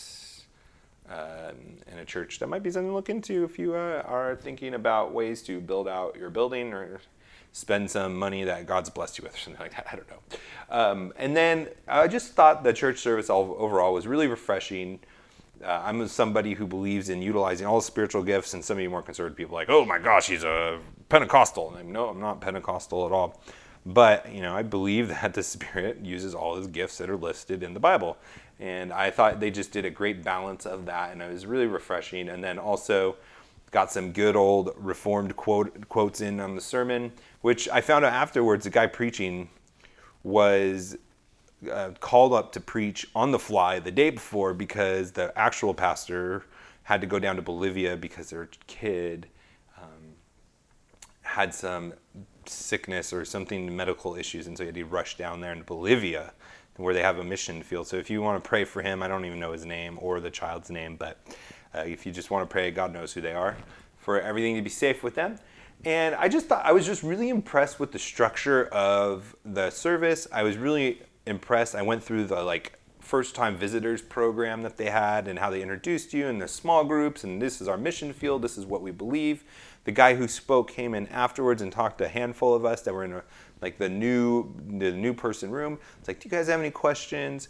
uh, 1.12 1.52
in 1.92 2.00
a 2.00 2.06
church. 2.06 2.40
That 2.40 2.48
might 2.48 2.64
be 2.64 2.72
something 2.72 2.90
to 2.90 2.96
look 2.96 3.10
into 3.10 3.44
if 3.44 3.60
you 3.60 3.76
uh, 3.76 4.04
are 4.06 4.36
thinking 4.36 4.74
about 4.74 5.14
ways 5.14 5.42
to 5.44 5.60
build 5.60 5.88
out 5.88 6.16
your 6.16 6.30
building 6.30 6.74
or 6.74 7.02
spend 7.52 7.92
some 7.92 8.18
money 8.18 8.44
that 8.46 8.66
God's 8.66 8.90
blessed 8.90 9.18
you 9.18 9.24
with 9.24 9.36
or 9.36 9.38
something 9.38 9.62
like 9.62 9.76
that. 9.76 9.88
I 9.92 9.96
don't 9.96 10.10
know. 10.10 10.20
Um, 10.70 11.14
and 11.18 11.36
then 11.36 11.68
I 11.88 12.08
just 12.08 12.34
thought 12.34 12.64
the 12.64 12.74
church 12.74 13.00
service 13.00 13.30
overall 13.30 13.94
was 13.94 14.08
really 14.08 14.28
refreshing. 14.28 15.00
Uh, 15.64 15.82
I'm 15.86 16.08
somebody 16.08 16.54
who 16.54 16.66
believes 16.66 17.10
in 17.10 17.22
utilizing 17.22 17.68
all 17.68 17.82
spiritual 17.82 18.24
gifts, 18.24 18.54
and 18.54 18.66
some 18.66 18.78
of 18.78 18.84
you 18.84 18.90
more 18.90 19.04
conservative 19.04 19.38
people 19.38 19.54
like, 19.54 19.70
oh 19.70 19.86
my 19.86 20.00
gosh, 20.00 20.28
he's 20.28 20.44
a 20.44 20.80
Pentecostal. 21.10 21.70
And 21.70 21.80
I'm, 21.80 21.92
no, 21.92 22.10
I'm 22.10 22.20
not 22.20 22.42
Pentecostal 22.42 23.06
at 23.06 23.12
all. 23.12 23.42
But, 23.86 24.32
you 24.32 24.42
know, 24.42 24.56
I 24.56 24.64
believe 24.64 25.08
that 25.22 25.34
the 25.34 25.44
Spirit 25.44 26.00
uses 26.04 26.34
all 26.34 26.56
his 26.56 26.68
gifts 26.68 26.98
that 26.98 27.10
are 27.10 27.18
listed 27.18 27.64
in 27.64 27.74
the 27.74 27.80
Bible. 27.80 28.18
And 28.62 28.94
I 28.94 29.10
thought 29.10 29.40
they 29.40 29.50
just 29.50 29.72
did 29.72 29.86
a 29.86 29.90
great 29.90 30.24
balance 30.24 30.68
of 30.68 30.86
that, 30.86 31.12
and 31.12 31.22
it 31.22 31.32
was 31.32 31.48
really 31.48 31.66
refreshing. 31.66 32.30
And 32.30 32.44
then 32.44 32.60
also 32.60 33.18
got 33.72 33.92
some 33.92 34.12
good 34.12 34.36
old 34.36 34.72
Reformed 34.78 35.36
quote, 35.36 35.90
quotes 35.90 36.22
in 36.22 36.40
on 36.40 36.56
the 36.56 36.62
sermon, 36.62 37.12
which 37.42 37.68
I 37.70 37.82
found 37.82 38.06
out 38.06 38.14
afterwards 38.14 38.66
the 38.66 38.70
guy 38.70 38.86
preaching 38.86 39.50
was 40.24 40.96
uh, 41.72 41.92
called 42.00 42.34
up 42.34 42.52
to 42.52 42.60
preach 42.60 43.08
on 43.16 43.32
the 43.32 43.40
fly 43.40 43.80
the 43.80 43.92
day 43.92 44.12
before 44.12 44.54
because 44.54 45.12
the 45.12 45.36
actual 45.36 45.74
pastor 45.74 46.46
had 46.84 47.02
to 47.02 47.08
go 47.08 47.18
down 47.18 47.36
to 47.38 47.42
Bolivia 47.42 47.98
because 47.98 48.30
their 48.30 48.50
kid 48.68 49.28
um, 49.82 50.16
had 51.22 51.54
some 51.54 51.94
sickness 52.46 53.14
or 53.14 53.26
something 53.26 53.76
medical 53.76 54.16
issues, 54.16 54.46
and 54.46 54.56
so 54.56 54.64
he 54.64 54.68
had 54.68 54.76
to 54.76 54.84
rush 54.84 55.18
down 55.18 55.42
there 55.42 55.54
in 55.54 55.64
Bolivia 55.64 56.34
where 56.78 56.94
they 56.94 57.02
have 57.02 57.20
a 57.20 57.24
mission 57.24 57.62
field. 57.64 57.88
So 57.88 57.98
if 57.98 58.10
you 58.10 58.22
want 58.22 58.44
to 58.44 58.48
pray 58.48 58.64
for 58.64 58.82
him, 58.82 59.04
I 59.04 59.08
don't 59.08 59.26
even 59.26 59.40
know 59.40 59.52
his 59.52 59.66
name 59.66 59.98
or 60.02 60.20
the 60.20 60.32
child's 60.32 60.70
name, 60.70 60.96
but 60.96 61.18
uh, 61.74 61.80
if 61.80 62.06
you 62.06 62.12
just 62.12 62.32
want 62.32 62.48
to 62.48 62.52
pray, 62.52 62.72
God 62.72 62.94
knows 62.94 63.14
who 63.14 63.22
they 63.22 63.34
are, 63.34 63.58
for 63.98 64.20
everything 64.20 64.56
to 64.56 64.62
be 64.62 64.70
safe 64.70 65.04
with 65.04 65.16
them. 65.16 65.38
And 65.84 66.16
I 66.16 66.28
just 66.28 66.48
thought 66.48 66.66
I 66.66 66.72
was 66.74 66.86
just 66.86 67.02
really 67.02 67.30
impressed 67.30 67.80
with 67.80 67.92
the 67.92 68.00
structure 68.00 68.66
of 68.68 69.36
the 69.44 69.70
service. 69.72 70.28
I 70.32 70.44
was 70.44 70.58
really 70.58 71.02
impressed. 71.26 71.76
I 71.76 71.82
went 71.82 72.04
through 72.04 72.26
the 72.26 72.44
like 72.44 72.78
first 73.00 73.36
time 73.36 73.58
visitors 73.58 74.02
program 74.02 74.62
that 74.62 74.78
they 74.78 74.90
had 74.90 75.28
and 75.28 75.40
how 75.40 75.50
they 75.50 75.62
introduced 75.62 76.14
you 76.14 76.28
and 76.28 76.42
the 76.42 76.48
small 76.48 76.84
groups 76.84 77.24
and 77.24 77.42
this 77.42 77.60
is 77.60 77.68
our 77.68 77.78
mission 77.78 78.14
field, 78.14 78.42
this 78.42 78.58
is 78.58 78.66
what 78.66 78.82
we 78.82 78.92
believe. 78.92 79.44
The 79.84 79.92
guy 79.92 80.16
who 80.16 80.28
spoke 80.28 80.72
came 80.72 80.94
in 80.94 81.08
afterwards 81.08 81.62
and 81.62 81.72
talked 81.72 81.98
to 81.98 82.06
a 82.06 82.10
handful 82.10 82.54
of 82.54 82.64
us 82.64 82.84
that 82.84 82.94
were 82.94 83.04
in 83.04 83.14
a, 83.14 83.24
like 83.62 83.78
the 83.78 83.90
new 83.90 84.54
the 84.80 84.92
new 84.92 85.14
person 85.14 85.52
room. 85.52 85.80
It's 86.00 86.08
like, 86.08 86.20
do 86.20 86.28
you 86.28 86.32
guys 86.32 86.48
have 86.48 86.60
any 86.60 86.72
questions? 86.72 87.50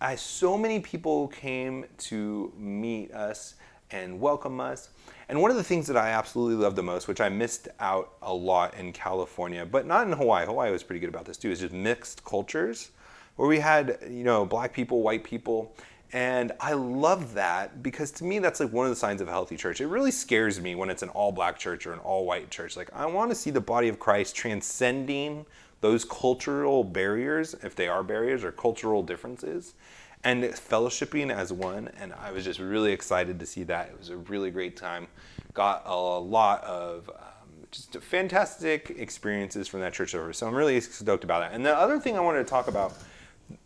I 0.00 0.14
so 0.14 0.56
many 0.56 0.80
people 0.80 1.28
came 1.28 1.84
to 1.98 2.52
meet 2.56 3.12
us 3.12 3.54
and 3.90 4.20
welcome 4.20 4.60
us. 4.60 4.90
And 5.28 5.40
one 5.40 5.50
of 5.50 5.56
the 5.56 5.64
things 5.64 5.86
that 5.86 5.96
I 5.96 6.10
absolutely 6.10 6.62
love 6.62 6.76
the 6.76 6.82
most, 6.82 7.08
which 7.08 7.20
I 7.20 7.28
missed 7.28 7.68
out 7.80 8.12
a 8.22 8.32
lot 8.32 8.74
in 8.74 8.92
California, 8.92 9.66
but 9.66 9.86
not 9.86 10.06
in 10.06 10.12
Hawaii. 10.12 10.46
Hawaii 10.46 10.70
was 10.70 10.82
pretty 10.82 11.00
good 11.00 11.08
about 11.08 11.24
this 11.24 11.36
too, 11.36 11.50
is 11.50 11.60
just 11.60 11.74
mixed 11.74 12.24
cultures, 12.24 12.90
where 13.36 13.48
we 13.48 13.58
had 13.58 13.98
you 14.08 14.24
know 14.24 14.44
black 14.44 14.72
people, 14.72 15.02
white 15.02 15.24
people, 15.24 15.74
and 16.12 16.52
I 16.58 16.72
love 16.72 17.34
that 17.34 17.82
because 17.82 18.10
to 18.12 18.24
me, 18.24 18.38
that's 18.38 18.60
like 18.60 18.72
one 18.72 18.86
of 18.86 18.90
the 18.90 18.96
signs 18.96 19.20
of 19.20 19.28
a 19.28 19.30
healthy 19.30 19.56
church. 19.56 19.80
It 19.80 19.88
really 19.88 20.10
scares 20.10 20.58
me 20.60 20.74
when 20.74 20.88
it's 20.88 21.02
an 21.02 21.10
all 21.10 21.32
black 21.32 21.58
church 21.58 21.86
or 21.86 21.92
an 21.92 21.98
all 21.98 22.24
white 22.24 22.50
church. 22.50 22.76
Like, 22.76 22.90
I 22.94 23.04
want 23.06 23.30
to 23.30 23.34
see 23.34 23.50
the 23.50 23.60
body 23.60 23.88
of 23.88 23.98
Christ 23.98 24.34
transcending 24.34 25.44
those 25.80 26.04
cultural 26.04 26.82
barriers, 26.82 27.54
if 27.62 27.76
they 27.76 27.88
are 27.88 28.02
barriers 28.02 28.42
or 28.42 28.52
cultural 28.52 29.02
differences, 29.02 29.74
and 30.24 30.42
fellowshipping 30.42 31.30
as 31.30 31.52
one. 31.52 31.88
And 32.00 32.14
I 32.14 32.32
was 32.32 32.44
just 32.44 32.58
really 32.58 32.92
excited 32.92 33.38
to 33.38 33.46
see 33.46 33.62
that. 33.64 33.88
It 33.88 33.98
was 33.98 34.08
a 34.08 34.16
really 34.16 34.50
great 34.50 34.76
time. 34.76 35.08
Got 35.52 35.82
a 35.84 35.94
lot 35.94 36.64
of 36.64 37.10
um, 37.10 37.66
just 37.70 37.94
fantastic 37.98 38.94
experiences 38.96 39.68
from 39.68 39.80
that 39.80 39.92
church 39.92 40.14
over. 40.14 40.32
So 40.32 40.46
I'm 40.46 40.54
really 40.54 40.80
stoked 40.80 41.22
about 41.24 41.40
that. 41.40 41.52
And 41.52 41.64
the 41.64 41.76
other 41.76 42.00
thing 42.00 42.16
I 42.16 42.20
wanted 42.20 42.38
to 42.38 42.50
talk 42.50 42.68
about 42.68 42.94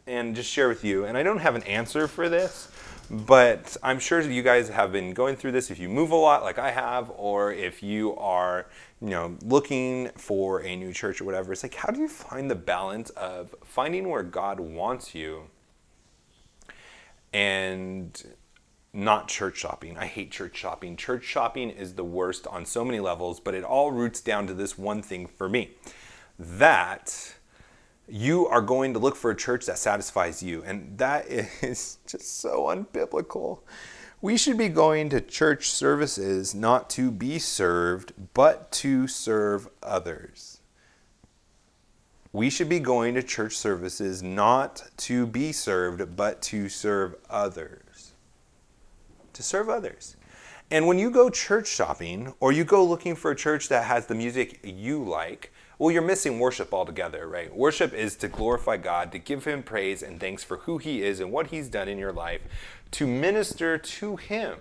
and 0.06 0.34
just 0.34 0.50
share 0.50 0.68
with 0.68 0.84
you, 0.84 1.04
and 1.04 1.16
I 1.16 1.22
don't 1.22 1.38
have 1.38 1.54
an 1.54 1.62
answer 1.64 2.08
for 2.08 2.28
this, 2.28 2.68
but 3.10 3.76
I'm 3.82 3.98
sure 3.98 4.20
you 4.20 4.42
guys 4.42 4.68
have 4.68 4.92
been 4.92 5.12
going 5.12 5.36
through 5.36 5.52
this 5.52 5.70
if 5.70 5.78
you 5.78 5.88
move 5.88 6.10
a 6.10 6.16
lot 6.16 6.42
like 6.42 6.58
I 6.58 6.70
have, 6.70 7.10
or 7.16 7.52
if 7.52 7.82
you 7.82 8.16
are, 8.16 8.66
you 9.00 9.10
know, 9.10 9.36
looking 9.44 10.10
for 10.16 10.62
a 10.62 10.74
new 10.76 10.92
church 10.92 11.20
or 11.20 11.24
whatever. 11.24 11.52
It's 11.52 11.62
like, 11.62 11.74
how 11.74 11.90
do 11.90 12.00
you 12.00 12.08
find 12.08 12.50
the 12.50 12.54
balance 12.54 13.10
of 13.10 13.54
finding 13.64 14.08
where 14.08 14.22
God 14.22 14.60
wants 14.60 15.14
you 15.14 15.44
and 17.32 18.22
not 18.92 19.28
church 19.28 19.56
shopping. 19.56 19.96
I 19.96 20.06
hate 20.06 20.30
church 20.30 20.56
shopping. 20.56 20.96
Church 20.96 21.24
shopping 21.24 21.70
is 21.70 21.94
the 21.94 22.04
worst 22.04 22.46
on 22.46 22.66
so 22.66 22.84
many 22.84 23.00
levels, 23.00 23.40
but 23.40 23.54
it 23.54 23.64
all 23.64 23.90
roots 23.90 24.20
down 24.20 24.46
to 24.48 24.54
this 24.54 24.76
one 24.76 25.02
thing 25.02 25.26
for 25.26 25.48
me 25.48 25.70
that 26.38 27.34
you 28.12 28.46
are 28.48 28.60
going 28.60 28.92
to 28.92 28.98
look 28.98 29.16
for 29.16 29.30
a 29.30 29.36
church 29.36 29.64
that 29.64 29.78
satisfies 29.78 30.42
you. 30.42 30.62
And 30.64 30.98
that 30.98 31.26
is 31.30 31.96
just 32.06 32.40
so 32.40 32.64
unbiblical. 32.64 33.60
We 34.20 34.36
should 34.36 34.58
be 34.58 34.68
going 34.68 35.08
to 35.10 35.20
church 35.20 35.70
services 35.70 36.54
not 36.54 36.90
to 36.90 37.10
be 37.10 37.38
served, 37.38 38.12
but 38.34 38.70
to 38.72 39.08
serve 39.08 39.68
others. 39.82 40.60
We 42.32 42.50
should 42.50 42.68
be 42.68 42.80
going 42.80 43.14
to 43.14 43.22
church 43.22 43.56
services 43.56 44.22
not 44.22 44.90
to 44.98 45.26
be 45.26 45.50
served, 45.52 46.14
but 46.14 46.42
to 46.42 46.68
serve 46.68 47.14
others. 47.30 48.12
To 49.32 49.42
serve 49.42 49.68
others. 49.68 50.16
And 50.70 50.86
when 50.86 50.98
you 50.98 51.10
go 51.10 51.30
church 51.30 51.66
shopping 51.66 52.32
or 52.40 52.52
you 52.52 52.64
go 52.64 52.84
looking 52.84 53.14
for 53.14 53.30
a 53.30 53.36
church 53.36 53.68
that 53.68 53.84
has 53.84 54.06
the 54.06 54.14
music 54.14 54.60
you 54.62 55.02
like, 55.02 55.51
well, 55.82 55.90
you're 55.90 56.00
missing 56.00 56.38
worship 56.38 56.72
altogether, 56.72 57.26
right? 57.26 57.52
Worship 57.52 57.92
is 57.92 58.14
to 58.18 58.28
glorify 58.28 58.76
God, 58.76 59.10
to 59.10 59.18
give 59.18 59.44
Him 59.44 59.64
praise 59.64 60.00
and 60.00 60.20
thanks 60.20 60.44
for 60.44 60.58
who 60.58 60.78
He 60.78 61.02
is 61.02 61.18
and 61.18 61.32
what 61.32 61.48
He's 61.48 61.68
done 61.68 61.88
in 61.88 61.98
your 61.98 62.12
life, 62.12 62.40
to 62.92 63.04
minister 63.04 63.78
to 63.78 64.14
Him. 64.14 64.58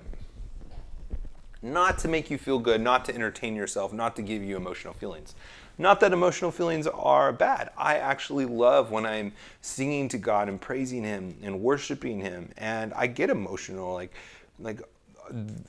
Not 1.62 2.00
to 2.00 2.08
make 2.08 2.32
you 2.32 2.40
feel 2.40 2.58
good, 2.58 2.82
not 2.82 3.06
to 3.06 3.14
entertain 3.14 3.56
yourself, 3.56 3.94
not 3.94 4.16
to 4.16 4.24
give 4.24 4.44
you 4.44 4.58
emotional 4.58 4.96
feelings. 4.96 5.36
Not 5.78 6.00
that 6.00 6.12
emotional 6.12 6.50
feelings 6.50 6.88
are 6.88 7.32
bad. 7.32 7.70
I 7.78 7.98
actually 7.98 8.46
love 8.46 8.90
when 8.90 9.06
I'm 9.06 9.32
singing 9.62 10.10
to 10.10 10.18
God 10.18 10.50
and 10.50 10.60
praising 10.60 11.04
Him 11.04 11.38
and 11.44 11.62
worshiping 11.62 12.20
Him, 12.20 12.50
and 12.58 12.96
I 12.96 13.06
get 13.06 13.30
emotional. 13.30 13.94
Like, 13.94 14.12
like 14.58 14.82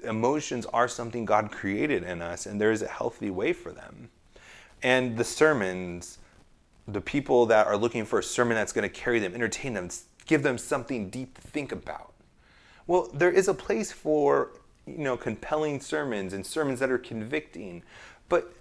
emotions 0.02 0.64
are 0.72 0.88
something 0.88 1.26
God 1.26 1.52
created 1.52 2.04
in 2.04 2.22
us, 2.22 2.46
and 2.46 2.58
there 2.58 2.72
is 2.72 2.80
a 2.80 2.88
healthy 2.88 3.28
way 3.28 3.52
for 3.52 3.70
them 3.70 4.08
and 4.82 5.16
the 5.16 5.24
sermons, 5.24 6.18
the 6.88 7.00
people 7.00 7.46
that 7.46 7.66
are 7.66 7.76
looking 7.76 8.04
for 8.04 8.18
a 8.18 8.22
sermon 8.22 8.56
that's 8.56 8.72
going 8.72 8.88
to 8.88 8.94
carry 8.94 9.18
them, 9.18 9.34
entertain 9.34 9.74
them, 9.74 9.88
give 10.26 10.42
them 10.42 10.58
something 10.58 11.10
deep 11.10 11.34
to 11.34 11.40
think 11.40 11.72
about. 11.72 12.12
Well, 12.86 13.08
there 13.14 13.30
is 13.30 13.48
a 13.48 13.54
place 13.54 13.92
for 13.92 14.52
you 14.86 14.98
know 14.98 15.16
compelling 15.16 15.80
sermons 15.80 16.32
and 16.32 16.44
sermons 16.44 16.80
that 16.80 16.90
are 16.90 16.98
convicting, 16.98 17.82
but 18.28 18.54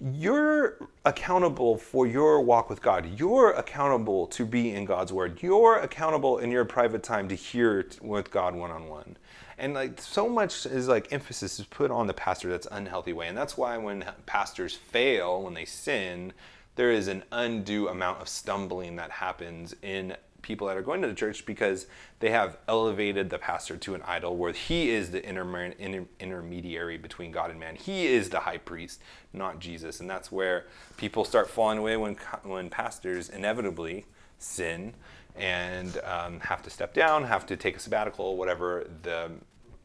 you're 0.00 0.76
accountable 1.04 1.78
for 1.78 2.06
your 2.06 2.40
walk 2.42 2.68
with 2.68 2.82
God. 2.82 3.18
You're 3.18 3.52
accountable 3.52 4.26
to 4.28 4.44
be 4.44 4.72
in 4.72 4.84
God's 4.84 5.12
word. 5.12 5.42
You're 5.42 5.78
accountable 5.78 6.38
in 6.38 6.50
your 6.50 6.64
private 6.64 7.02
time 7.02 7.28
to 7.28 7.34
hear 7.34 7.86
with 8.02 8.30
God 8.30 8.54
one 8.54 8.70
on 8.70 8.88
one. 8.88 9.16
And 9.58 9.72
like 9.72 10.00
so 10.00 10.28
much 10.28 10.66
is 10.66 10.86
like 10.86 11.12
emphasis 11.12 11.58
is 11.58 11.66
put 11.66 11.90
on 11.90 12.06
the 12.06 12.14
pastor 12.14 12.50
that's 12.50 12.68
unhealthy 12.70 13.14
way. 13.14 13.28
And 13.28 13.36
that's 13.36 13.56
why 13.56 13.78
when 13.78 14.04
pastors 14.26 14.74
fail, 14.74 15.42
when 15.42 15.54
they 15.54 15.64
sin, 15.64 16.34
there 16.74 16.90
is 16.90 17.08
an 17.08 17.24
undue 17.32 17.88
amount 17.88 18.20
of 18.20 18.28
stumbling 18.28 18.96
that 18.96 19.10
happens 19.10 19.74
in 19.80 20.14
people 20.46 20.68
that 20.68 20.76
are 20.76 20.82
going 20.82 21.02
to 21.02 21.08
the 21.08 21.14
church 21.14 21.44
because 21.44 21.88
they 22.20 22.30
have 22.30 22.56
elevated 22.68 23.28
the 23.30 23.38
pastor 23.38 23.76
to 23.76 23.94
an 23.96 24.02
idol 24.06 24.36
where 24.36 24.52
he 24.52 24.90
is 24.90 25.10
the 25.10 25.28
inter- 25.28 25.74
inter- 25.78 26.06
intermediary 26.20 26.96
between 26.96 27.32
God 27.32 27.50
and 27.50 27.58
man. 27.58 27.74
He 27.74 28.06
is 28.06 28.30
the 28.30 28.40
high 28.40 28.58
priest, 28.58 29.02
not 29.32 29.58
Jesus. 29.58 29.98
And 29.98 30.08
that's 30.08 30.30
where 30.30 30.66
people 30.96 31.24
start 31.24 31.50
falling 31.50 31.78
away 31.78 31.96
when, 31.96 32.14
when 32.44 32.70
pastors 32.70 33.28
inevitably 33.28 34.06
sin 34.38 34.94
and 35.34 35.98
um, 36.04 36.38
have 36.40 36.62
to 36.62 36.70
step 36.70 36.94
down, 36.94 37.24
have 37.24 37.44
to 37.46 37.56
take 37.56 37.76
a 37.76 37.80
sabbatical, 37.80 38.36
whatever 38.36 38.86
the 39.02 39.32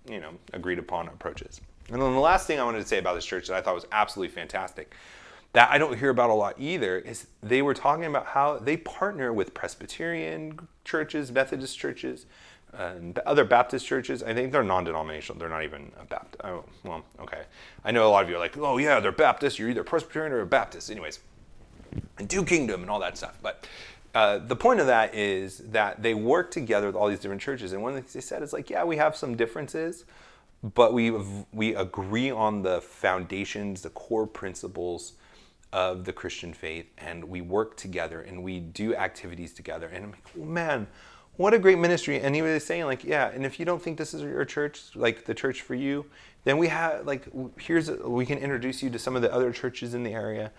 you 0.10 0.20
know 0.20 0.32
agreed 0.54 0.80
upon 0.80 1.08
approaches. 1.08 1.60
And 1.90 2.02
then 2.02 2.14
the 2.14 2.20
last 2.20 2.48
thing 2.48 2.60
I 2.60 2.64
wanted 2.64 2.82
to 2.82 2.88
say 2.88 3.00
about 3.00 3.16
this 3.16 3.26
church 3.26 3.48
that 3.48 3.58
I 3.58 3.62
thought 3.62 3.76
was 3.76 3.88
absolutely 3.92 4.34
fantastic, 4.34 4.94
that 5.54 5.70
I 5.70 5.78
don't 5.78 5.98
hear 5.98 6.10
about 6.10 6.30
a 6.30 6.34
lot 6.34 6.56
either, 6.58 6.98
is 6.98 7.28
they 7.44 7.62
were 7.62 7.74
talking 7.74 8.06
about 8.06 8.28
how 8.28 8.58
they 8.58 8.78
partner 8.78 9.34
with 9.34 9.54
Presbyterian 9.54 10.68
churches, 10.86 11.32
Methodist 11.32 11.78
churches, 11.78 12.26
and 12.74 13.20
other 13.20 13.44
Baptist 13.44 13.86
churches. 13.86 14.24
I 14.24 14.34
think 14.34 14.54
they're 14.54 14.64
non-denominational. 14.64 15.38
They're 15.38 15.50
not 15.50 15.64
even 15.64 15.92
a 16.00 16.06
Baptist. 16.06 16.42
Oh, 16.44 16.64
well, 16.86 17.04
okay. 17.20 17.44
I 17.84 17.92
know 17.92 18.08
a 18.08 18.12
lot 18.12 18.24
of 18.24 18.30
you 18.30 18.38
are 18.38 18.40
like, 18.40 18.58
oh 18.58 18.78
yeah, 18.78 19.02
they're 19.02 19.12
Baptist. 19.12 19.60
You're 19.60 19.70
either 19.70 19.84
Presbyterian 19.84 20.32
or 20.32 20.40
a 20.40 20.46
Baptist. 20.46 20.90
Anyways, 20.90 21.20
and 22.18 22.30
do 22.30 22.46
kingdom 22.46 22.82
and 22.82 22.90
all 22.90 23.00
that 23.00 23.18
stuff. 23.18 23.38
But 23.42 23.68
uh, 24.16 24.38
the 24.38 24.56
point 24.56 24.80
of 24.80 24.88
that 24.88 25.14
is 25.14 25.58
that 25.58 26.02
they 26.02 26.14
work 26.14 26.52
together 26.52 26.88
with 26.88 26.96
all 26.96 27.10
these 27.10 27.20
different 27.20 27.42
churches. 27.42 27.74
And 27.74 27.82
one 27.82 27.92
of 27.92 27.96
the 27.96 28.02
things 28.02 28.14
they 28.14 28.22
said 28.22 28.42
is 28.42 28.54
like, 28.54 28.70
yeah, 28.70 28.86
we 28.86 28.96
have 28.98 29.18
some 29.18 29.36
differences, 29.36 30.06
but 30.64 30.94
we 30.94 31.12
we 31.52 31.76
agree 31.76 32.32
on 32.32 32.62
the 32.62 32.80
foundations, 32.80 33.82
the 33.82 33.90
core 33.90 34.28
principles 34.28 35.14
of 35.74 36.06
the 36.06 36.14
Christian 36.14 36.54
faith, 36.54 36.88
and 36.98 37.24
we 37.24 37.42
work 37.42 37.78
together 37.78 38.22
and 38.22 38.44
we 38.44 38.60
do 38.60 38.96
activities 38.96 39.54
together. 39.54 39.88
And 39.88 40.06
I'm 40.06 40.12
like, 40.12 40.36
man, 40.36 40.88
what 41.38 41.54
a 41.54 41.60
great 41.60 41.80
ministry! 41.80 42.20
And 42.20 42.36
he 42.36 42.42
was 42.42 42.66
saying 42.66 42.86
like, 42.86 43.04
yeah, 43.04 43.30
and 43.30 43.46
if 43.46 43.60
you 43.60 43.66
don't 43.66 43.82
think 43.82 43.98
this 43.98 44.14
is 44.14 44.22
your 44.22 44.46
church, 44.46 44.96
like 44.96 45.26
the 45.26 45.34
church 45.34 45.62
for 45.62 45.76
you, 45.76 46.06
then 46.44 46.58
we 46.58 46.68
have 46.68 47.06
like 47.08 47.28
here's 47.60 47.90
a, 47.90 47.96
we 48.08 48.26
can 48.26 48.38
introduce 48.38 48.84
you 48.84 48.90
to 48.90 49.00
some 49.00 49.16
of 49.16 49.22
the 49.22 49.34
other 49.34 49.52
churches 49.52 49.94
in 49.94 50.04
the 50.04 50.12
area 50.12 50.52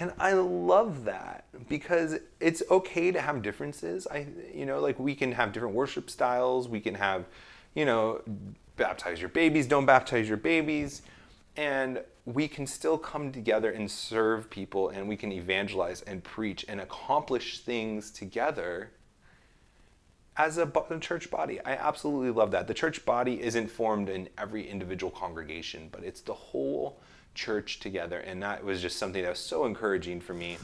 And 0.00 0.14
I 0.18 0.32
love 0.32 1.04
that 1.04 1.44
because 1.68 2.18
it's 2.40 2.62
okay 2.70 3.12
to 3.12 3.20
have 3.20 3.42
differences. 3.42 4.06
I 4.10 4.26
you 4.52 4.64
know, 4.64 4.80
like 4.80 4.98
we 4.98 5.14
can 5.14 5.32
have 5.32 5.52
different 5.52 5.74
worship 5.74 6.08
styles, 6.08 6.68
we 6.68 6.80
can 6.80 6.94
have, 6.94 7.26
you 7.74 7.84
know, 7.84 8.22
baptize 8.76 9.20
your 9.20 9.28
babies, 9.28 9.66
don't 9.66 9.84
baptize 9.84 10.26
your 10.26 10.38
babies, 10.38 11.02
and 11.60 12.00
we 12.24 12.48
can 12.48 12.66
still 12.66 12.96
come 12.96 13.30
together 13.30 13.70
and 13.70 13.90
serve 13.90 14.48
people 14.48 14.88
and 14.88 15.06
we 15.06 15.14
can 15.14 15.30
evangelize 15.30 16.00
and 16.00 16.24
preach 16.24 16.64
and 16.66 16.80
accomplish 16.80 17.60
things 17.60 18.10
together 18.10 18.92
as 20.38 20.56
a, 20.56 20.72
church 21.00 21.30
body. 21.30 21.60
I 21.60 21.72
absolutely 21.72 22.30
love 22.30 22.50
that. 22.52 22.66
The 22.66 22.72
church 22.72 23.04
body 23.04 23.42
isn't 23.42 23.70
formed 23.70 24.08
in 24.08 24.30
every 24.38 24.66
individual 24.66 25.10
congregation, 25.10 25.90
but 25.92 26.02
it's 26.02 26.22
the 26.22 26.32
whole 26.32 26.98
church 27.34 27.78
together. 27.78 28.20
And 28.20 28.42
that 28.42 28.64
was 28.64 28.80
just 28.80 28.96
something 28.96 29.22
that 29.22 29.28
was 29.28 29.38
so 29.38 29.66
encouraging 29.66 30.22
for 30.22 30.32
me. 30.32 30.56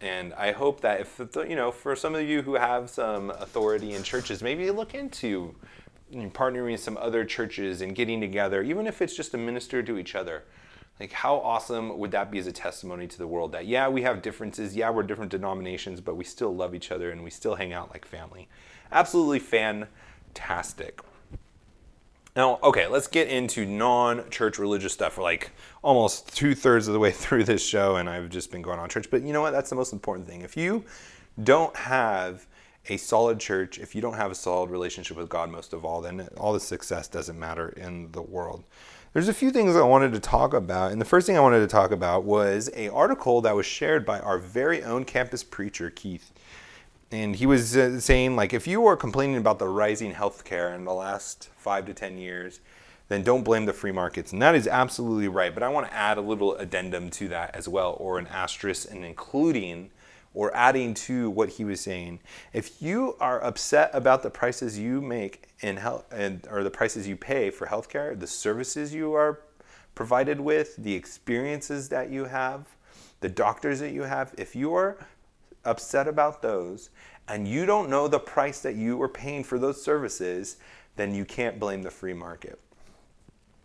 And 0.00 0.32
I 0.32 0.52
hope 0.52 0.80
that 0.80 1.02
if, 1.02 1.20
you 1.36 1.54
know, 1.54 1.70
for 1.70 1.94
some 1.94 2.14
of 2.14 2.22
you 2.22 2.40
who 2.40 2.54
have 2.54 2.88
some 2.88 3.28
authority 3.28 3.92
in 3.92 4.02
churches, 4.02 4.42
maybe 4.42 4.70
look 4.70 4.94
into 4.94 5.54
partnering 6.12 6.72
with 6.72 6.80
some 6.80 6.96
other 6.98 7.24
churches 7.24 7.80
and 7.80 7.94
getting 7.94 8.20
together, 8.20 8.62
even 8.62 8.86
if 8.86 9.02
it's 9.02 9.16
just 9.16 9.32
to 9.32 9.38
minister 9.38 9.82
to 9.82 9.98
each 9.98 10.14
other. 10.14 10.44
Like, 11.00 11.10
how 11.10 11.36
awesome 11.36 11.98
would 11.98 12.12
that 12.12 12.30
be 12.30 12.38
as 12.38 12.46
a 12.46 12.52
testimony 12.52 13.08
to 13.08 13.18
the 13.18 13.26
world 13.26 13.50
that, 13.52 13.66
yeah, 13.66 13.88
we 13.88 14.02
have 14.02 14.22
differences, 14.22 14.76
yeah, 14.76 14.90
we're 14.90 15.02
different 15.02 15.32
denominations, 15.32 16.00
but 16.00 16.16
we 16.16 16.24
still 16.24 16.54
love 16.54 16.74
each 16.74 16.92
other 16.92 17.10
and 17.10 17.24
we 17.24 17.30
still 17.30 17.56
hang 17.56 17.72
out 17.72 17.90
like 17.90 18.04
family. 18.04 18.48
Absolutely 18.92 19.40
fantastic. 19.40 21.00
Now, 22.36 22.58
okay, 22.64 22.88
let's 22.88 23.06
get 23.06 23.28
into 23.28 23.64
non 23.64 24.28
church 24.30 24.58
religious 24.58 24.92
stuff. 24.92 25.18
We're 25.18 25.24
like 25.24 25.52
almost 25.82 26.36
two 26.36 26.54
thirds 26.54 26.88
of 26.88 26.94
the 26.94 27.00
way 27.00 27.10
through 27.12 27.44
this 27.44 27.64
show, 27.64 27.96
and 27.96 28.08
I've 28.08 28.28
just 28.28 28.50
been 28.50 28.62
going 28.62 28.78
on 28.78 28.88
church. 28.88 29.08
But 29.10 29.22
you 29.22 29.32
know 29.32 29.40
what? 29.40 29.52
That's 29.52 29.70
the 29.70 29.76
most 29.76 29.92
important 29.92 30.26
thing. 30.28 30.42
If 30.42 30.56
you 30.56 30.84
don't 31.42 31.74
have 31.76 32.46
a 32.88 32.96
solid 32.96 33.40
church, 33.40 33.78
if 33.78 33.94
you 33.94 34.02
don't 34.02 34.14
have 34.14 34.30
a 34.30 34.34
solid 34.34 34.70
relationship 34.70 35.16
with 35.16 35.28
God, 35.28 35.50
most 35.50 35.72
of 35.72 35.84
all, 35.84 36.00
then 36.00 36.28
all 36.36 36.52
the 36.52 36.60
success 36.60 37.08
doesn't 37.08 37.38
matter 37.38 37.70
in 37.70 38.12
the 38.12 38.22
world. 38.22 38.64
There's 39.12 39.28
a 39.28 39.34
few 39.34 39.50
things 39.50 39.76
I 39.76 39.82
wanted 39.82 40.12
to 40.12 40.20
talk 40.20 40.54
about, 40.54 40.90
and 40.90 41.00
the 41.00 41.04
first 41.04 41.26
thing 41.26 41.36
I 41.36 41.40
wanted 41.40 41.60
to 41.60 41.68
talk 41.68 41.92
about 41.92 42.24
was 42.24 42.68
a 42.74 42.88
article 42.88 43.40
that 43.42 43.54
was 43.54 43.64
shared 43.64 44.04
by 44.04 44.18
our 44.20 44.38
very 44.38 44.82
own 44.82 45.04
campus 45.04 45.44
preacher, 45.44 45.88
Keith 45.90 46.32
and 47.14 47.36
he 47.36 47.46
was 47.46 47.76
uh, 47.76 48.00
saying 48.00 48.34
like 48.34 48.52
if 48.52 48.66
you 48.66 48.86
are 48.86 48.96
complaining 48.96 49.36
about 49.36 49.58
the 49.58 49.68
rising 49.68 50.12
healthcare 50.12 50.74
in 50.74 50.84
the 50.84 50.92
last 50.92 51.48
five 51.56 51.86
to 51.86 51.94
ten 51.94 52.18
years 52.18 52.60
then 53.08 53.22
don't 53.22 53.44
blame 53.44 53.66
the 53.66 53.72
free 53.72 53.92
markets 53.92 54.32
and 54.32 54.42
that 54.42 54.54
is 54.54 54.66
absolutely 54.66 55.28
right 55.28 55.54
but 55.54 55.62
i 55.62 55.68
want 55.68 55.86
to 55.86 55.94
add 55.94 56.18
a 56.18 56.20
little 56.20 56.54
addendum 56.56 57.10
to 57.10 57.28
that 57.28 57.54
as 57.54 57.68
well 57.68 57.96
or 58.00 58.18
an 58.18 58.26
asterisk 58.28 58.90
and 58.90 59.04
including 59.04 59.90
or 60.34 60.54
adding 60.54 60.92
to 60.92 61.30
what 61.30 61.48
he 61.48 61.64
was 61.64 61.80
saying 61.80 62.20
if 62.52 62.82
you 62.82 63.16
are 63.20 63.42
upset 63.42 63.90
about 63.92 64.22
the 64.22 64.30
prices 64.30 64.78
you 64.78 65.00
make 65.00 65.48
in 65.60 65.76
health 65.76 66.04
and 66.12 66.46
or 66.50 66.62
the 66.62 66.70
prices 66.70 67.06
you 67.08 67.16
pay 67.16 67.50
for 67.50 67.66
healthcare 67.66 68.18
the 68.18 68.26
services 68.26 68.92
you 68.92 69.14
are 69.14 69.40
provided 69.94 70.40
with 70.40 70.76
the 70.76 70.94
experiences 70.94 71.88
that 71.88 72.10
you 72.10 72.24
have 72.24 72.66
the 73.20 73.28
doctors 73.28 73.80
that 73.80 73.92
you 73.92 74.02
have 74.02 74.34
if 74.36 74.54
you 74.54 74.74
are 74.74 74.98
upset 75.64 76.06
about 76.06 76.42
those 76.42 76.90
and 77.28 77.48
you 77.48 77.66
don't 77.66 77.88
know 77.88 78.08
the 78.08 78.18
price 78.18 78.60
that 78.60 78.76
you 78.76 79.00
are 79.00 79.08
paying 79.08 79.44
for 79.44 79.58
those 79.58 79.82
services, 79.82 80.56
then 80.96 81.14
you 81.14 81.24
can't 81.24 81.58
blame 81.58 81.82
the 81.82 81.90
free 81.90 82.12
market. 82.12 82.58